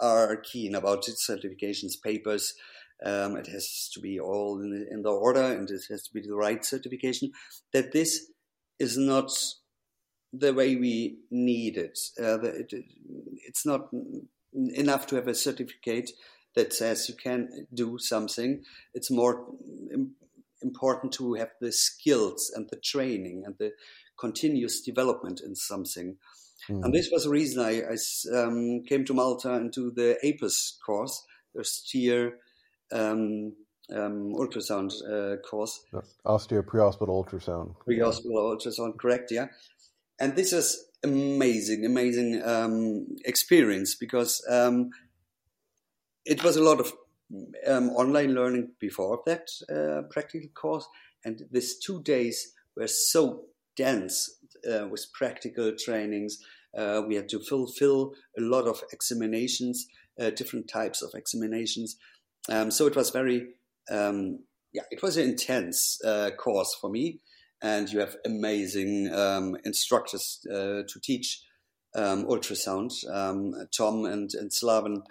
are 0.00 0.36
keen 0.36 0.74
about 0.74 1.08
its 1.08 1.28
certifications 1.28 1.94
papers. 2.02 2.54
Um, 3.04 3.36
it 3.36 3.48
has 3.48 3.90
to 3.94 4.00
be 4.00 4.20
all 4.20 4.60
in 4.60 4.70
the, 4.70 4.86
in 4.90 5.02
the, 5.02 5.10
order 5.10 5.42
and 5.42 5.68
it 5.70 5.82
has 5.90 6.04
to 6.04 6.12
be 6.12 6.20
the 6.20 6.34
right 6.34 6.64
certification. 6.64 7.32
That 7.72 7.92
this 7.92 8.26
is 8.78 8.96
not 8.96 9.30
the 10.32 10.52
way 10.52 10.76
we 10.76 11.18
need 11.30 11.76
it. 11.76 11.98
Uh, 12.20 12.40
it 12.40 12.72
it's 13.46 13.66
not 13.66 13.88
enough 14.52 15.06
to 15.08 15.16
have 15.16 15.28
a 15.28 15.34
certificate 15.34 16.10
that 16.54 16.72
says 16.72 17.08
you 17.08 17.14
can 17.14 17.66
do 17.72 17.98
something. 17.98 18.62
It's 18.94 19.10
more 19.10 19.46
important 20.62 21.12
to 21.14 21.34
have 21.34 21.50
the 21.60 21.72
skills 21.72 22.50
and 22.54 22.68
the 22.70 22.80
training 22.82 23.42
and 23.44 23.56
the 23.58 23.72
continuous 24.18 24.80
development 24.80 25.40
in 25.44 25.54
something. 25.54 26.16
Mm. 26.68 26.84
And 26.84 26.94
this 26.94 27.10
was 27.12 27.24
the 27.24 27.30
reason 27.30 27.64
I, 27.64 27.82
I 27.82 28.38
um, 28.38 28.82
came 28.88 29.04
to 29.06 29.14
Malta 29.14 29.54
and 29.54 29.72
to 29.74 29.90
the 29.90 30.18
APUS 30.24 30.78
course, 30.84 31.24
the 31.54 31.64
steer 31.64 32.38
um, 32.92 33.52
um, 33.92 34.34
ultrasound 34.34 34.92
uh, 35.08 35.36
course. 35.38 35.84
Austere 36.24 36.62
pre-hospital 36.62 37.24
ultrasound. 37.24 37.78
Pre-hospital 37.80 38.56
ultrasound, 38.56 38.98
correct? 38.98 39.30
Yeah. 39.30 39.48
And 40.18 40.36
this 40.36 40.52
is 40.52 40.86
amazing, 41.02 41.84
amazing 41.84 42.42
um, 42.44 43.06
experience 43.24 43.94
because 43.94 44.44
um, 44.48 44.90
it 46.24 46.42
was 46.42 46.56
a 46.56 46.62
lot 46.62 46.80
of 46.80 46.92
um, 47.66 47.90
online 47.90 48.34
learning 48.34 48.70
before 48.78 49.22
that 49.26 49.48
uh, 49.70 50.02
practical 50.10 50.48
course, 50.54 50.86
and 51.24 51.42
these 51.50 51.78
two 51.78 52.02
days 52.02 52.52
were 52.76 52.86
so 52.86 53.44
dense 53.76 54.38
uh, 54.70 54.86
with 54.88 55.06
practical 55.12 55.72
trainings. 55.78 56.38
Uh, 56.76 57.02
we 57.06 57.14
had 57.14 57.28
to 57.28 57.40
fulfill 57.40 58.14
a 58.38 58.40
lot 58.40 58.66
of 58.66 58.82
examinations, 58.92 59.86
uh, 60.20 60.30
different 60.30 60.68
types 60.68 61.02
of 61.02 61.10
examinations. 61.14 61.96
Um, 62.48 62.70
so 62.70 62.86
it 62.86 62.96
was 62.96 63.10
very, 63.10 63.54
um, 63.90 64.40
yeah, 64.72 64.82
it 64.90 65.02
was 65.02 65.16
an 65.16 65.28
intense 65.28 66.00
uh, 66.04 66.30
course 66.36 66.76
for 66.80 66.90
me. 66.90 67.20
And 67.62 67.90
you 67.90 68.00
have 68.00 68.16
amazing 68.26 69.12
um, 69.14 69.56
instructors 69.64 70.46
uh, 70.50 70.82
to 70.86 71.00
teach 71.02 71.42
um, 71.94 72.26
ultrasound, 72.26 72.92
um, 73.10 73.54
Tom 73.74 74.04
and, 74.04 74.30
and 74.34 74.50
Slaven. 74.50 75.02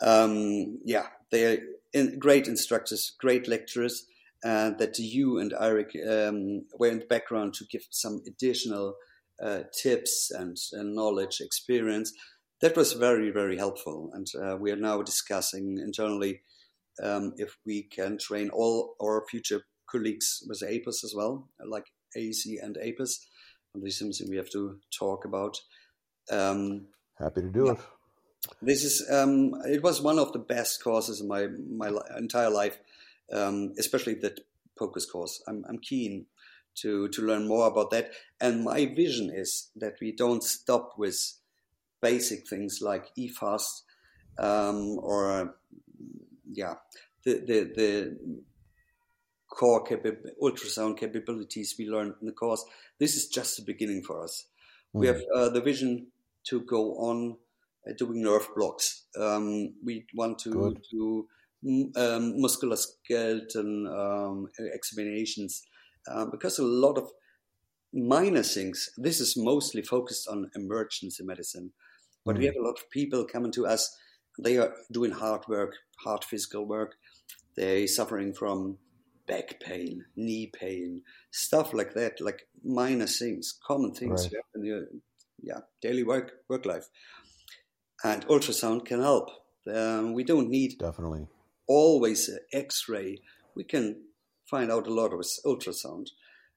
Um, 0.00 0.78
yeah, 0.84 1.06
they 1.30 1.62
are 1.94 2.06
great 2.18 2.46
instructors, 2.46 3.12
great 3.18 3.48
lecturers 3.48 4.04
uh, 4.44 4.70
that 4.78 4.98
you 4.98 5.38
and 5.38 5.54
Eric 5.58 5.92
were 5.94 6.88
in 6.88 6.98
the 6.98 7.06
background 7.08 7.54
to 7.54 7.64
give 7.64 7.86
some 7.90 8.22
additional 8.26 8.96
uh, 9.42 9.60
tips 9.72 10.30
and, 10.30 10.56
and, 10.72 10.94
knowledge, 10.94 11.40
experience. 11.40 12.12
That 12.60 12.76
was 12.76 12.92
very, 12.92 13.30
very 13.30 13.56
helpful. 13.56 14.10
And 14.12 14.26
uh, 14.40 14.56
we 14.56 14.72
are 14.72 14.76
now 14.76 15.02
discussing 15.02 15.78
internally 15.78 16.42
um, 17.02 17.34
if 17.36 17.56
we 17.64 17.84
can 17.84 18.18
train 18.18 18.50
all 18.50 18.96
our 19.00 19.24
future 19.30 19.62
colleagues 19.88 20.42
with 20.48 20.62
APUS 20.62 21.04
as 21.04 21.14
well, 21.16 21.48
like 21.64 21.86
AEC 22.16 22.62
and 22.62 22.76
APUS. 22.76 23.26
And 23.74 23.82
this 23.82 24.00
is 24.00 24.18
something 24.18 24.30
we 24.30 24.36
have 24.36 24.50
to 24.50 24.78
talk 24.96 25.24
about. 25.24 25.56
Um, 26.30 26.86
Happy 27.18 27.42
to 27.42 27.48
do 27.48 27.66
yeah. 27.66 27.72
it. 27.72 27.78
This 28.62 28.84
is 28.84 29.08
um, 29.10 29.54
it 29.66 29.82
was 29.82 30.00
one 30.00 30.18
of 30.18 30.32
the 30.32 30.38
best 30.38 30.82
courses 30.82 31.20
in 31.20 31.28
my 31.28 31.48
my 31.68 31.90
entire 32.16 32.50
life 32.50 32.78
um, 33.32 33.74
especially 33.78 34.14
that 34.14 34.40
POCUS 34.78 35.10
course. 35.10 35.42
I'm, 35.46 35.64
I'm 35.68 35.78
keen 35.78 36.26
to, 36.82 37.08
to 37.08 37.22
learn 37.22 37.46
more 37.46 37.66
about 37.66 37.90
that. 37.90 38.10
And 38.40 38.64
my 38.64 38.86
vision 38.86 39.30
is 39.34 39.70
that 39.76 39.94
we 40.00 40.12
don't 40.12 40.42
stop 40.42 40.94
with 40.98 41.34
basic 42.00 42.48
things 42.48 42.80
like 42.80 43.08
eFast 43.18 43.82
um, 44.38 44.98
or, 45.02 45.56
yeah, 46.52 46.74
the, 47.24 47.34
the, 47.34 47.72
the 47.74 48.18
core 49.50 49.84
capa- 49.84 50.16
ultrasound 50.42 50.98
capabilities 50.98 51.74
we 51.78 51.88
learned 51.88 52.14
in 52.20 52.26
the 52.26 52.32
course. 52.32 52.64
This 52.98 53.16
is 53.16 53.28
just 53.28 53.56
the 53.56 53.64
beginning 53.64 54.02
for 54.02 54.22
us. 54.22 54.46
Mm. 54.94 55.00
We 55.00 55.06
have 55.08 55.20
uh, 55.34 55.48
the 55.48 55.60
vision 55.60 56.08
to 56.44 56.60
go 56.60 56.94
on 56.94 57.36
uh, 57.88 57.92
doing 57.96 58.22
nerve 58.22 58.48
blocks. 58.54 59.06
Um, 59.18 59.74
we 59.84 60.06
want 60.14 60.38
to, 60.40 60.76
do 60.90 61.26
um, 61.96 62.34
musculoskeletal 62.38 63.66
um, 63.90 64.48
examinations 64.58 65.62
um, 66.10 66.30
because 66.30 66.58
a 66.58 66.64
lot 66.64 66.98
of 66.98 67.10
minor 67.92 68.42
things. 68.42 68.90
This 68.96 69.20
is 69.20 69.36
mostly 69.36 69.82
focused 69.82 70.28
on 70.28 70.50
emergency 70.54 71.24
medicine, 71.24 71.72
but 72.24 72.36
mm. 72.36 72.40
we 72.40 72.46
have 72.46 72.56
a 72.56 72.62
lot 72.62 72.78
of 72.78 72.90
people 72.90 73.24
coming 73.24 73.52
to 73.52 73.66
us. 73.66 73.96
They 74.38 74.56
are 74.58 74.74
doing 74.92 75.12
hard 75.12 75.42
work, 75.48 75.74
hard 76.04 76.24
physical 76.24 76.66
work. 76.66 76.94
They're 77.56 77.86
suffering 77.86 78.34
from 78.34 78.78
back 79.26 79.60
pain, 79.60 80.04
knee 80.16 80.50
pain, 80.52 81.02
stuff 81.30 81.74
like 81.74 81.94
that, 81.94 82.20
like 82.20 82.46
minor 82.64 83.06
things, 83.06 83.58
common 83.66 83.92
things 83.92 84.24
right. 84.24 84.42
in 84.54 84.64
your 84.64 84.84
yeah 85.40 85.60
daily 85.82 86.02
work 86.02 86.32
work 86.48 86.66
life. 86.66 86.88
And 88.04 88.26
ultrasound 88.28 88.84
can 88.84 89.00
help. 89.00 89.30
Um, 89.72 90.14
we 90.14 90.24
don't 90.24 90.48
need 90.48 90.78
definitely 90.78 91.26
always 91.66 92.30
X-ray. 92.52 93.18
We 93.54 93.64
can 93.64 94.02
find 94.48 94.70
out 94.70 94.86
a 94.86 94.92
lot 94.92 95.16
with 95.16 95.38
ultrasound, 95.44 96.08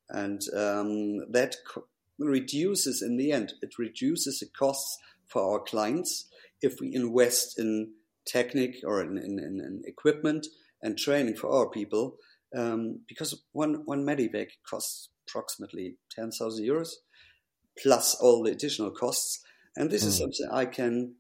and 0.09 0.41
um, 0.55 1.31
that 1.31 1.55
co- 1.67 1.85
reduces 2.19 3.01
in 3.01 3.17
the 3.17 3.31
end. 3.31 3.53
It 3.61 3.77
reduces 3.77 4.39
the 4.39 4.47
costs 4.47 4.97
for 5.27 5.41
our 5.41 5.59
clients 5.59 6.27
if 6.61 6.79
we 6.79 6.93
invest 6.93 7.57
in 7.57 7.93
technique 8.25 8.77
or 8.85 9.01
in, 9.01 9.17
in, 9.17 9.39
in 9.39 9.81
equipment 9.85 10.47
and 10.81 10.97
training 10.97 11.35
for 11.35 11.49
our 11.51 11.69
people. 11.69 12.17
Um, 12.55 12.99
because 13.07 13.43
one 13.53 13.83
one 13.85 14.05
medevac 14.05 14.47
costs 14.69 15.09
approximately 15.27 15.95
ten 16.09 16.31
thousand 16.31 16.65
euros, 16.65 16.89
plus 17.81 18.15
all 18.15 18.43
the 18.43 18.51
additional 18.51 18.91
costs, 18.91 19.41
and 19.77 19.89
this 19.89 20.03
mm. 20.03 20.07
is 20.07 20.17
hmm. 20.17 20.23
something 20.23 20.49
I 20.51 20.65
can 20.65 21.15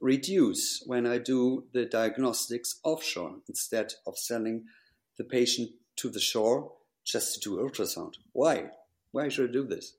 reduce 0.00 0.82
when 0.86 1.06
I 1.06 1.18
do 1.18 1.64
the 1.74 1.84
diagnostics 1.84 2.80
offshore 2.82 3.36
instead 3.48 3.92
of 4.06 4.16
sending 4.16 4.64
the 5.18 5.24
patient 5.24 5.70
to 5.96 6.08
the 6.10 6.20
shore 6.20 6.72
just 7.04 7.34
to 7.34 7.40
do 7.40 7.56
ultrasound. 7.56 8.14
Why? 8.32 8.70
Why 9.10 9.28
should 9.28 9.50
I 9.50 9.52
do 9.52 9.64
this? 9.64 9.94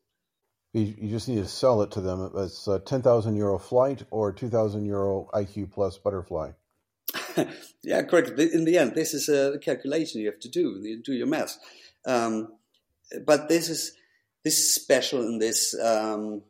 You, 0.74 0.96
you 0.98 1.10
just 1.10 1.28
need 1.28 1.38
to 1.38 1.48
sell 1.48 1.82
it 1.82 1.92
to 1.92 2.02
them 2.02 2.32
as 2.38 2.68
a 2.68 2.80
10,000 2.80 3.36
euro 3.36 3.60
flight 3.60 4.04
or 4.10 4.32
2,000 4.32 4.86
euro 4.86 5.30
IQ 5.34 5.72
plus 5.72 5.98
butterfly. 5.98 6.52
yeah, 7.84 8.02
correct. 8.04 8.40
In 8.40 8.66
the 8.66 8.78
end, 8.78 8.96
this 8.96 9.14
is 9.14 9.30
a 9.30 9.60
calculation 9.60 10.22
you 10.22 10.28
have 10.28 10.40
to 10.40 10.50
do. 10.50 10.80
You 10.82 11.02
do 11.02 11.14
your 11.14 11.28
math. 11.28 11.58
Um, 12.06 12.54
but 13.26 13.50
this 13.50 13.70
is 13.70 13.96
this 14.44 14.58
is 14.58 14.76
special 14.76 15.22
in 15.22 15.40
this 15.40 15.76
um, 15.80 16.42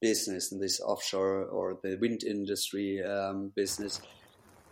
business 0.00 0.52
in 0.52 0.60
this 0.60 0.80
offshore 0.80 1.44
or 1.44 1.78
the 1.82 1.96
wind 1.96 2.22
industry 2.24 3.02
um, 3.02 3.52
business. 3.54 4.00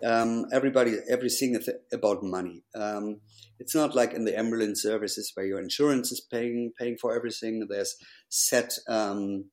Um, 0.05 0.47
everybody, 0.53 0.97
everything 1.09 1.55
is 1.55 1.69
about 1.93 2.23
money. 2.23 2.63
Um, 2.75 3.21
it's 3.59 3.75
not 3.75 3.95
like 3.95 4.13
in 4.13 4.25
the 4.25 4.39
ambulance 4.39 4.83
services 4.83 5.33
where 5.35 5.47
your 5.47 5.61
insurance 5.61 6.13
is 6.13 6.21
paying 6.21 6.73
paying 6.79 6.97
for 7.01 7.15
everything. 7.15 7.67
There's 7.69 7.97
set 8.29 8.73
um, 8.89 9.47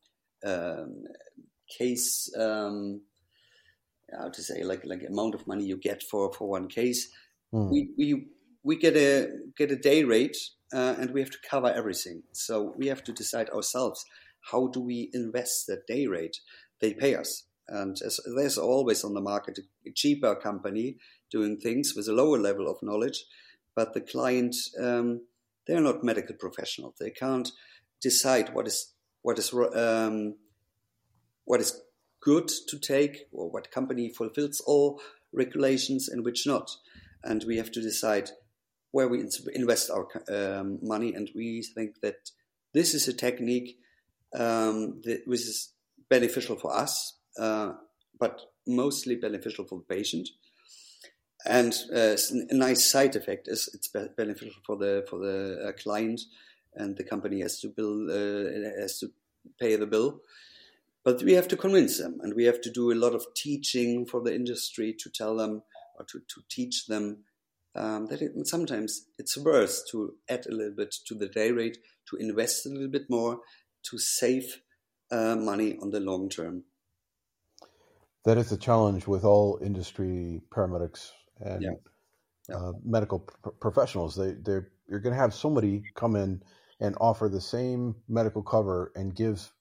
um, 0.46 1.04
case 1.78 2.32
um, 2.38 3.02
how 4.18 4.30
to 4.30 4.42
say 4.42 4.64
like 4.64 4.84
like 4.86 5.04
amount 5.08 5.36
of 5.36 5.48
money 5.48 5.66
you 5.66 5.78
get 5.78 6.04
for 6.04 6.32
for 6.34 6.50
one 6.50 6.68
case. 6.68 7.10
Mm. 7.54 7.70
We 7.72 7.90
we 7.98 8.26
we 8.64 8.76
get 8.78 8.96
a 8.96 9.30
get 9.58 9.72
a 9.72 9.76
day 9.76 10.04
rate 10.04 10.38
uh, 10.74 10.96
and 11.00 11.12
we 11.12 11.22
have 11.22 11.32
to 11.32 11.38
cover 11.50 11.72
everything. 11.72 12.24
So 12.34 12.74
we 12.78 12.88
have 12.88 13.04
to 13.06 13.14
decide 13.14 13.50
ourselves 13.50 14.04
how 14.52 14.68
do 14.68 14.80
we 14.80 15.10
invest 15.14 15.66
that 15.68 15.86
day 15.88 16.08
rate 16.08 16.38
they 16.80 16.94
pay 16.94 17.16
us. 17.16 17.44
And 17.72 17.98
there's 18.36 18.58
always 18.58 19.04
on 19.04 19.14
the 19.14 19.22
market 19.22 19.60
a 19.88 19.92
cheaper 19.92 20.36
company 20.36 20.98
doing 21.32 21.58
things 21.58 21.94
with 21.96 22.08
a 22.08 22.14
lower 22.14 22.38
level 22.38 22.70
of 22.70 22.84
knowledge, 22.84 23.24
but 23.76 23.94
the 23.94 24.02
client 24.02 24.56
um, 24.80 25.22
they're 25.68 25.82
not 25.82 26.04
medical 26.04 26.36
professionals. 26.36 26.96
They 27.00 27.12
can't 27.12 27.50
decide 28.02 28.54
what 28.54 28.68
is 28.68 28.94
what 29.22 29.40
is 29.40 29.54
um, 29.54 30.36
what 31.46 31.62
is 31.62 31.82
good 32.22 32.50
to 32.68 32.80
take 32.80 33.28
or 33.32 33.50
what 33.50 33.72
company 33.72 34.10
fulfills 34.10 34.62
all 34.66 35.02
regulations 35.34 36.10
and 36.10 36.24
which 36.26 36.46
not. 36.46 36.70
And 37.24 37.44
we 37.48 37.58
have 37.58 37.72
to 37.72 37.82
decide 37.82 38.32
where 38.92 39.08
we 39.08 39.26
invest 39.54 39.90
our 39.90 40.08
um, 40.30 40.80
money. 40.82 41.14
And 41.14 41.30
we 41.36 41.62
think 41.62 42.02
that 42.02 42.32
this 42.74 42.94
is 42.94 43.08
a 43.08 43.14
technique 43.14 43.78
um, 44.34 45.02
that 45.04 45.22
which 45.26 45.42
is 45.42 45.74
beneficial 46.10 46.56
for 46.58 46.76
us, 46.76 47.18
uh, 47.40 47.74
but 48.20 48.42
mostly 48.68 49.16
beneficial 49.16 49.66
for 49.66 49.80
the 49.80 49.96
patient. 49.96 50.30
And 51.46 51.74
uh, 51.94 52.18
a 52.50 52.54
nice 52.54 52.92
side 52.92 53.16
effect 53.16 53.48
is 53.48 53.70
it's 53.74 53.88
beneficial 53.88 54.62
for 54.66 54.78
the 54.78 55.06
for 55.10 55.18
the 55.18 55.70
uh, 55.70 55.72
client, 55.82 56.22
and 56.76 56.96
the 56.96 57.04
company 57.04 57.42
has 57.42 57.60
to 57.62 57.68
bill 57.70 58.12
uh, 58.12 58.80
has 58.80 59.00
to 59.00 59.08
pay 59.60 59.76
the 59.76 59.88
bill. 59.88 60.22
But 61.04 61.24
we 61.24 61.34
have 61.34 61.48
to 61.48 61.58
convince 61.58 61.98
them, 61.98 62.20
and 62.22 62.36
we 62.36 62.44
have 62.46 62.62
to 62.62 62.70
do 62.70 62.92
a 62.92 63.02
lot 63.04 63.16
of 63.16 63.26
teaching 63.36 64.06
for 64.06 64.22
the 64.22 64.36
industry 64.36 64.94
to 65.00 65.10
tell 65.10 65.36
them 65.36 65.64
or 65.98 66.06
to, 66.06 66.20
to 66.20 66.42
teach 66.48 66.86
them 66.86 67.24
um, 67.76 68.06
that 68.08 68.22
it, 68.22 68.32
sometimes 68.48 69.08
it's 69.18 69.38
worth 69.38 69.84
to 69.90 70.16
add 70.30 70.46
a 70.46 70.54
little 70.54 70.76
bit 70.76 70.94
to 71.08 71.16
the 71.16 71.28
day 71.28 71.52
rate, 71.52 71.78
to 72.10 72.18
invest 72.18 72.66
a 72.66 72.70
little 72.70 72.90
bit 72.90 73.10
more, 73.10 73.40
to 73.84 73.98
save 73.98 74.62
uh, 75.12 75.36
money 75.36 75.78
on 75.82 75.90
the 75.90 76.00
long 76.00 76.30
term. 76.30 76.64
That 78.26 78.38
is 78.38 78.52
a 78.52 78.58
challenge 78.58 79.08
with 79.08 79.24
all 79.24 79.60
industry 79.64 80.42
paramedics 80.52 81.12
and 81.40 81.62
yeah. 81.64 81.72
Yeah. 82.50 82.56
Uh, 82.56 82.72
medical 82.84 83.20
professionals. 83.60 84.16
They 84.16 84.34
they 84.34 84.60
you're 84.88 85.00
going 85.00 85.16
to 85.16 85.22
have 85.22 85.34
somebody 85.34 85.84
come 85.96 86.16
in 86.16 86.42
and 86.80 86.96
offer 87.00 87.30
the 87.30 87.40
same 87.40 87.96
medical 88.10 88.42
cover 88.42 88.92
and 88.96 89.16
give 89.16 89.52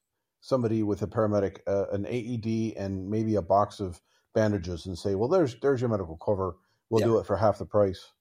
somebody 0.41 0.83
with 0.83 1.01
a 1.03 1.07
paramedic 1.07 1.59
uh, 1.67 1.85
an 1.91 2.05
AED 2.05 2.73
and 2.77 3.09
maybe 3.09 3.35
a 3.35 3.41
box 3.41 3.79
of 3.79 4.01
bandages 4.33 4.87
and 4.87 4.97
say, 4.97 5.15
"Well, 5.15 5.29
there's 5.29 5.59
there's 5.59 5.79
your 5.79 5.89
medical 5.89 6.17
cover. 6.17 6.55
We'll 6.89 7.01
yeah. 7.01 7.07
do 7.07 7.17
it 7.19 7.25
for 7.25 7.37
half 7.37 7.59
the 7.59 7.65
price." 7.65 8.11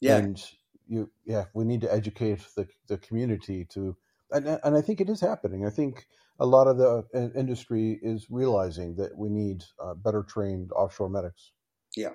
Yeah. 0.00 0.16
And 0.16 0.42
you 0.86 1.10
yeah, 1.24 1.44
we 1.54 1.64
need 1.64 1.82
to 1.82 1.92
educate 1.92 2.40
the 2.56 2.66
the 2.88 2.98
community 2.98 3.66
to 3.66 3.96
and 4.30 4.46
and 4.62 4.76
I 4.76 4.80
think 4.80 5.00
it 5.00 5.10
is 5.10 5.20
happening. 5.20 5.66
I 5.66 5.70
think 5.70 6.06
a 6.38 6.46
lot 6.46 6.66
of 6.68 6.78
the 6.78 7.04
uh, 7.14 7.38
industry 7.38 7.98
is 8.02 8.26
realizing 8.30 8.96
that 8.96 9.16
we 9.16 9.28
need 9.28 9.64
uh, 9.82 9.94
better 9.94 10.22
trained 10.22 10.70
offshore 10.72 11.10
medics. 11.10 11.52
Yeah. 11.96 12.10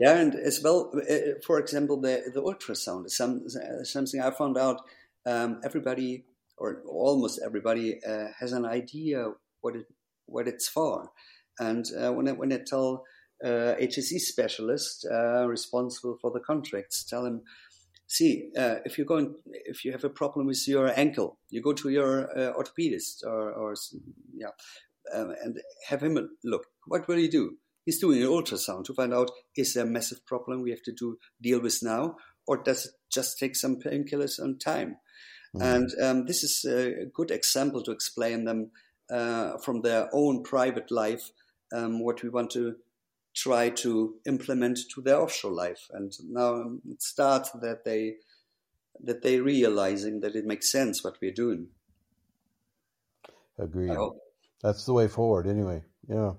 Yeah, 0.00 0.16
and 0.18 0.34
as 0.34 0.60
well, 0.62 0.92
uh, 0.94 1.12
uh, 1.12 1.18
for 1.44 1.58
example, 1.58 2.00
the 2.00 2.30
the 2.32 2.42
ultrasound 2.42 3.06
is 3.06 3.16
some 3.16 3.44
something 3.82 4.20
I 4.20 4.30
found 4.30 4.56
out. 4.56 4.80
Um, 5.26 5.60
everybody 5.64 6.24
or 6.56 6.82
almost 6.88 7.40
everybody 7.44 8.00
uh, 8.04 8.28
has 8.38 8.52
an 8.52 8.64
idea 8.64 9.32
what 9.60 9.76
it 9.76 9.86
what 10.26 10.46
it's 10.46 10.68
for, 10.68 11.10
and 11.58 11.84
when 12.16 12.28
I, 12.28 12.32
when 12.32 12.52
I 12.52 12.60
tell 12.64 13.04
HSE 13.44 14.20
specialist 14.20 15.06
responsible 15.46 16.18
for 16.20 16.30
the 16.30 16.40
contracts, 16.40 17.04
tell 17.04 17.24
him, 17.26 17.42
see, 18.08 18.50
uh, 18.58 18.76
if 18.84 18.98
you're 18.98 19.06
going, 19.06 19.34
if 19.46 19.84
you 19.84 19.92
have 19.92 20.04
a 20.04 20.10
problem 20.10 20.46
with 20.46 20.66
your 20.66 20.88
ankle, 20.98 21.38
you 21.50 21.62
go 21.62 21.72
to 21.74 21.90
your 21.90 22.30
uh, 22.36 22.52
orthopedist 22.54 23.24
or, 23.24 23.52
or 23.52 23.74
yeah, 24.34 24.48
um, 25.14 25.34
and 25.42 25.60
have 25.88 26.02
him 26.02 26.18
look. 26.42 26.66
What 26.86 27.06
will 27.06 27.18
he 27.18 27.28
do? 27.28 27.56
He's 27.84 28.00
doing 28.00 28.22
an 28.22 28.28
ultrasound 28.28 28.84
to 28.84 28.94
find 28.94 29.14
out 29.14 29.30
is 29.56 29.74
there 29.74 29.84
a 29.84 29.88
massive 29.88 30.26
problem 30.26 30.62
we 30.62 30.70
have 30.70 30.82
to 30.82 30.92
do 30.92 31.18
deal 31.40 31.60
with 31.60 31.78
now, 31.82 32.16
or 32.46 32.62
does 32.62 32.86
it 32.86 32.92
just 33.10 33.38
take 33.38 33.56
some 33.56 33.76
painkillers 33.76 34.38
and 34.38 34.60
time? 34.60 34.96
Mm. 35.56 35.62
And 35.62 36.02
um, 36.02 36.26
this 36.26 36.42
is 36.42 36.64
a 36.64 37.06
good 37.14 37.30
example 37.30 37.82
to 37.82 37.92
explain 37.92 38.44
them 38.44 38.70
uh, 39.10 39.56
from 39.58 39.80
their 39.80 40.10
own 40.12 40.42
private 40.42 40.90
life 40.90 41.30
um, 41.72 42.00
what 42.00 42.22
we 42.22 42.28
want 42.28 42.50
to 42.50 42.76
try 43.38 43.70
to 43.70 44.14
implement 44.26 44.78
to 44.94 45.00
their 45.00 45.20
offshore 45.20 45.52
life. 45.52 45.88
And 45.92 46.12
now 46.28 46.78
it 46.88 47.02
starts 47.02 47.50
that 47.52 47.84
they 47.84 48.16
that 49.04 49.22
they 49.22 49.38
realizing 49.40 50.20
that 50.20 50.34
it 50.34 50.44
makes 50.44 50.72
sense 50.72 51.04
what 51.04 51.18
we're 51.22 51.32
doing. 51.32 51.68
Agreed. 53.56 53.96
That's 54.60 54.84
the 54.86 54.92
way 54.92 55.06
forward, 55.06 55.46
anyway. 55.46 55.84
Yeah. 56.08 56.32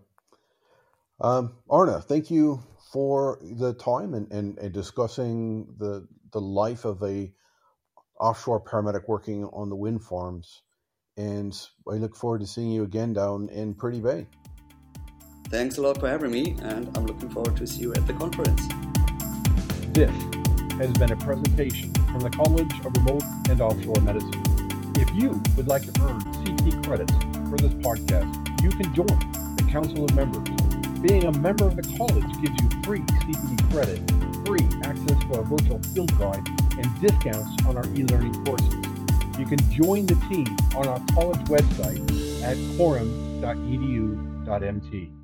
Um, 1.21 1.53
Arne, 1.69 2.01
thank 2.01 2.29
you 2.29 2.61
for 2.91 3.39
the 3.41 3.73
time 3.73 4.13
and, 4.13 4.31
and, 4.31 4.57
and 4.57 4.73
discussing 4.73 5.67
the 5.77 6.07
the 6.31 6.41
life 6.41 6.85
of 6.85 7.01
a 7.03 7.31
offshore 8.19 8.63
paramedic 8.63 9.07
working 9.07 9.45
on 9.45 9.69
the 9.69 9.75
wind 9.75 10.03
farms. 10.03 10.61
And 11.17 11.53
I 11.87 11.93
look 11.93 12.15
forward 12.15 12.41
to 12.41 12.47
seeing 12.47 12.71
you 12.71 12.83
again 12.83 13.13
down 13.13 13.49
in 13.49 13.73
Pretty 13.73 13.99
Bay. 13.99 14.27
Thanks 15.49 15.77
a 15.79 15.81
lot 15.81 15.99
for 15.99 16.07
having 16.07 16.29
me, 16.29 16.55
and 16.61 16.95
I'm 16.95 17.07
looking 17.07 17.31
forward 17.31 17.57
to 17.57 17.65
see 17.65 17.81
you 17.81 17.91
at 17.95 18.05
the 18.05 18.13
conference. 18.13 18.61
This 19.93 20.11
has 20.77 20.91
been 20.99 21.11
a 21.11 21.15
presentation 21.15 21.91
from 22.05 22.19
the 22.19 22.29
College 22.29 22.71
of 22.85 22.95
Remote 22.97 23.23
and 23.49 23.59
Offshore 23.59 23.99
Medicine. 24.01 24.43
If 24.95 25.11
you 25.15 25.41
would 25.57 25.67
like 25.67 25.91
to 25.91 26.01
earn 26.03 26.21
CPD 26.21 26.85
credits 26.85 27.11
for 27.49 27.57
this 27.57 27.73
podcast, 27.81 28.29
you 28.61 28.69
can 28.69 28.93
join 28.93 29.07
the 29.55 29.63
Council 29.71 30.05
of 30.05 30.13
Members. 30.13 30.47
Being 31.01 31.23
a 31.23 31.31
member 31.31 31.65
of 31.65 31.75
the 31.75 31.81
college 31.97 32.31
gives 32.43 32.61
you 32.61 32.69
free 32.83 32.99
CPD 32.99 33.71
credit, 33.71 33.99
free 34.45 34.67
access 34.83 35.17
to 35.17 35.33
our 35.33 35.41
virtual 35.45 35.79
field 35.95 36.15
guide, 36.19 36.47
and 36.77 37.01
discounts 37.01 37.49
on 37.65 37.75
our 37.75 37.87
e-learning 37.95 38.35
courses. 38.45 38.85
You 39.39 39.47
can 39.47 39.57
join 39.71 40.05
the 40.05 40.13
team 40.29 40.55
on 40.75 40.87
our 40.87 40.99
college 41.15 41.41
website 41.49 42.07
at 42.43 42.55
quorum.edu.mt. 42.77 45.18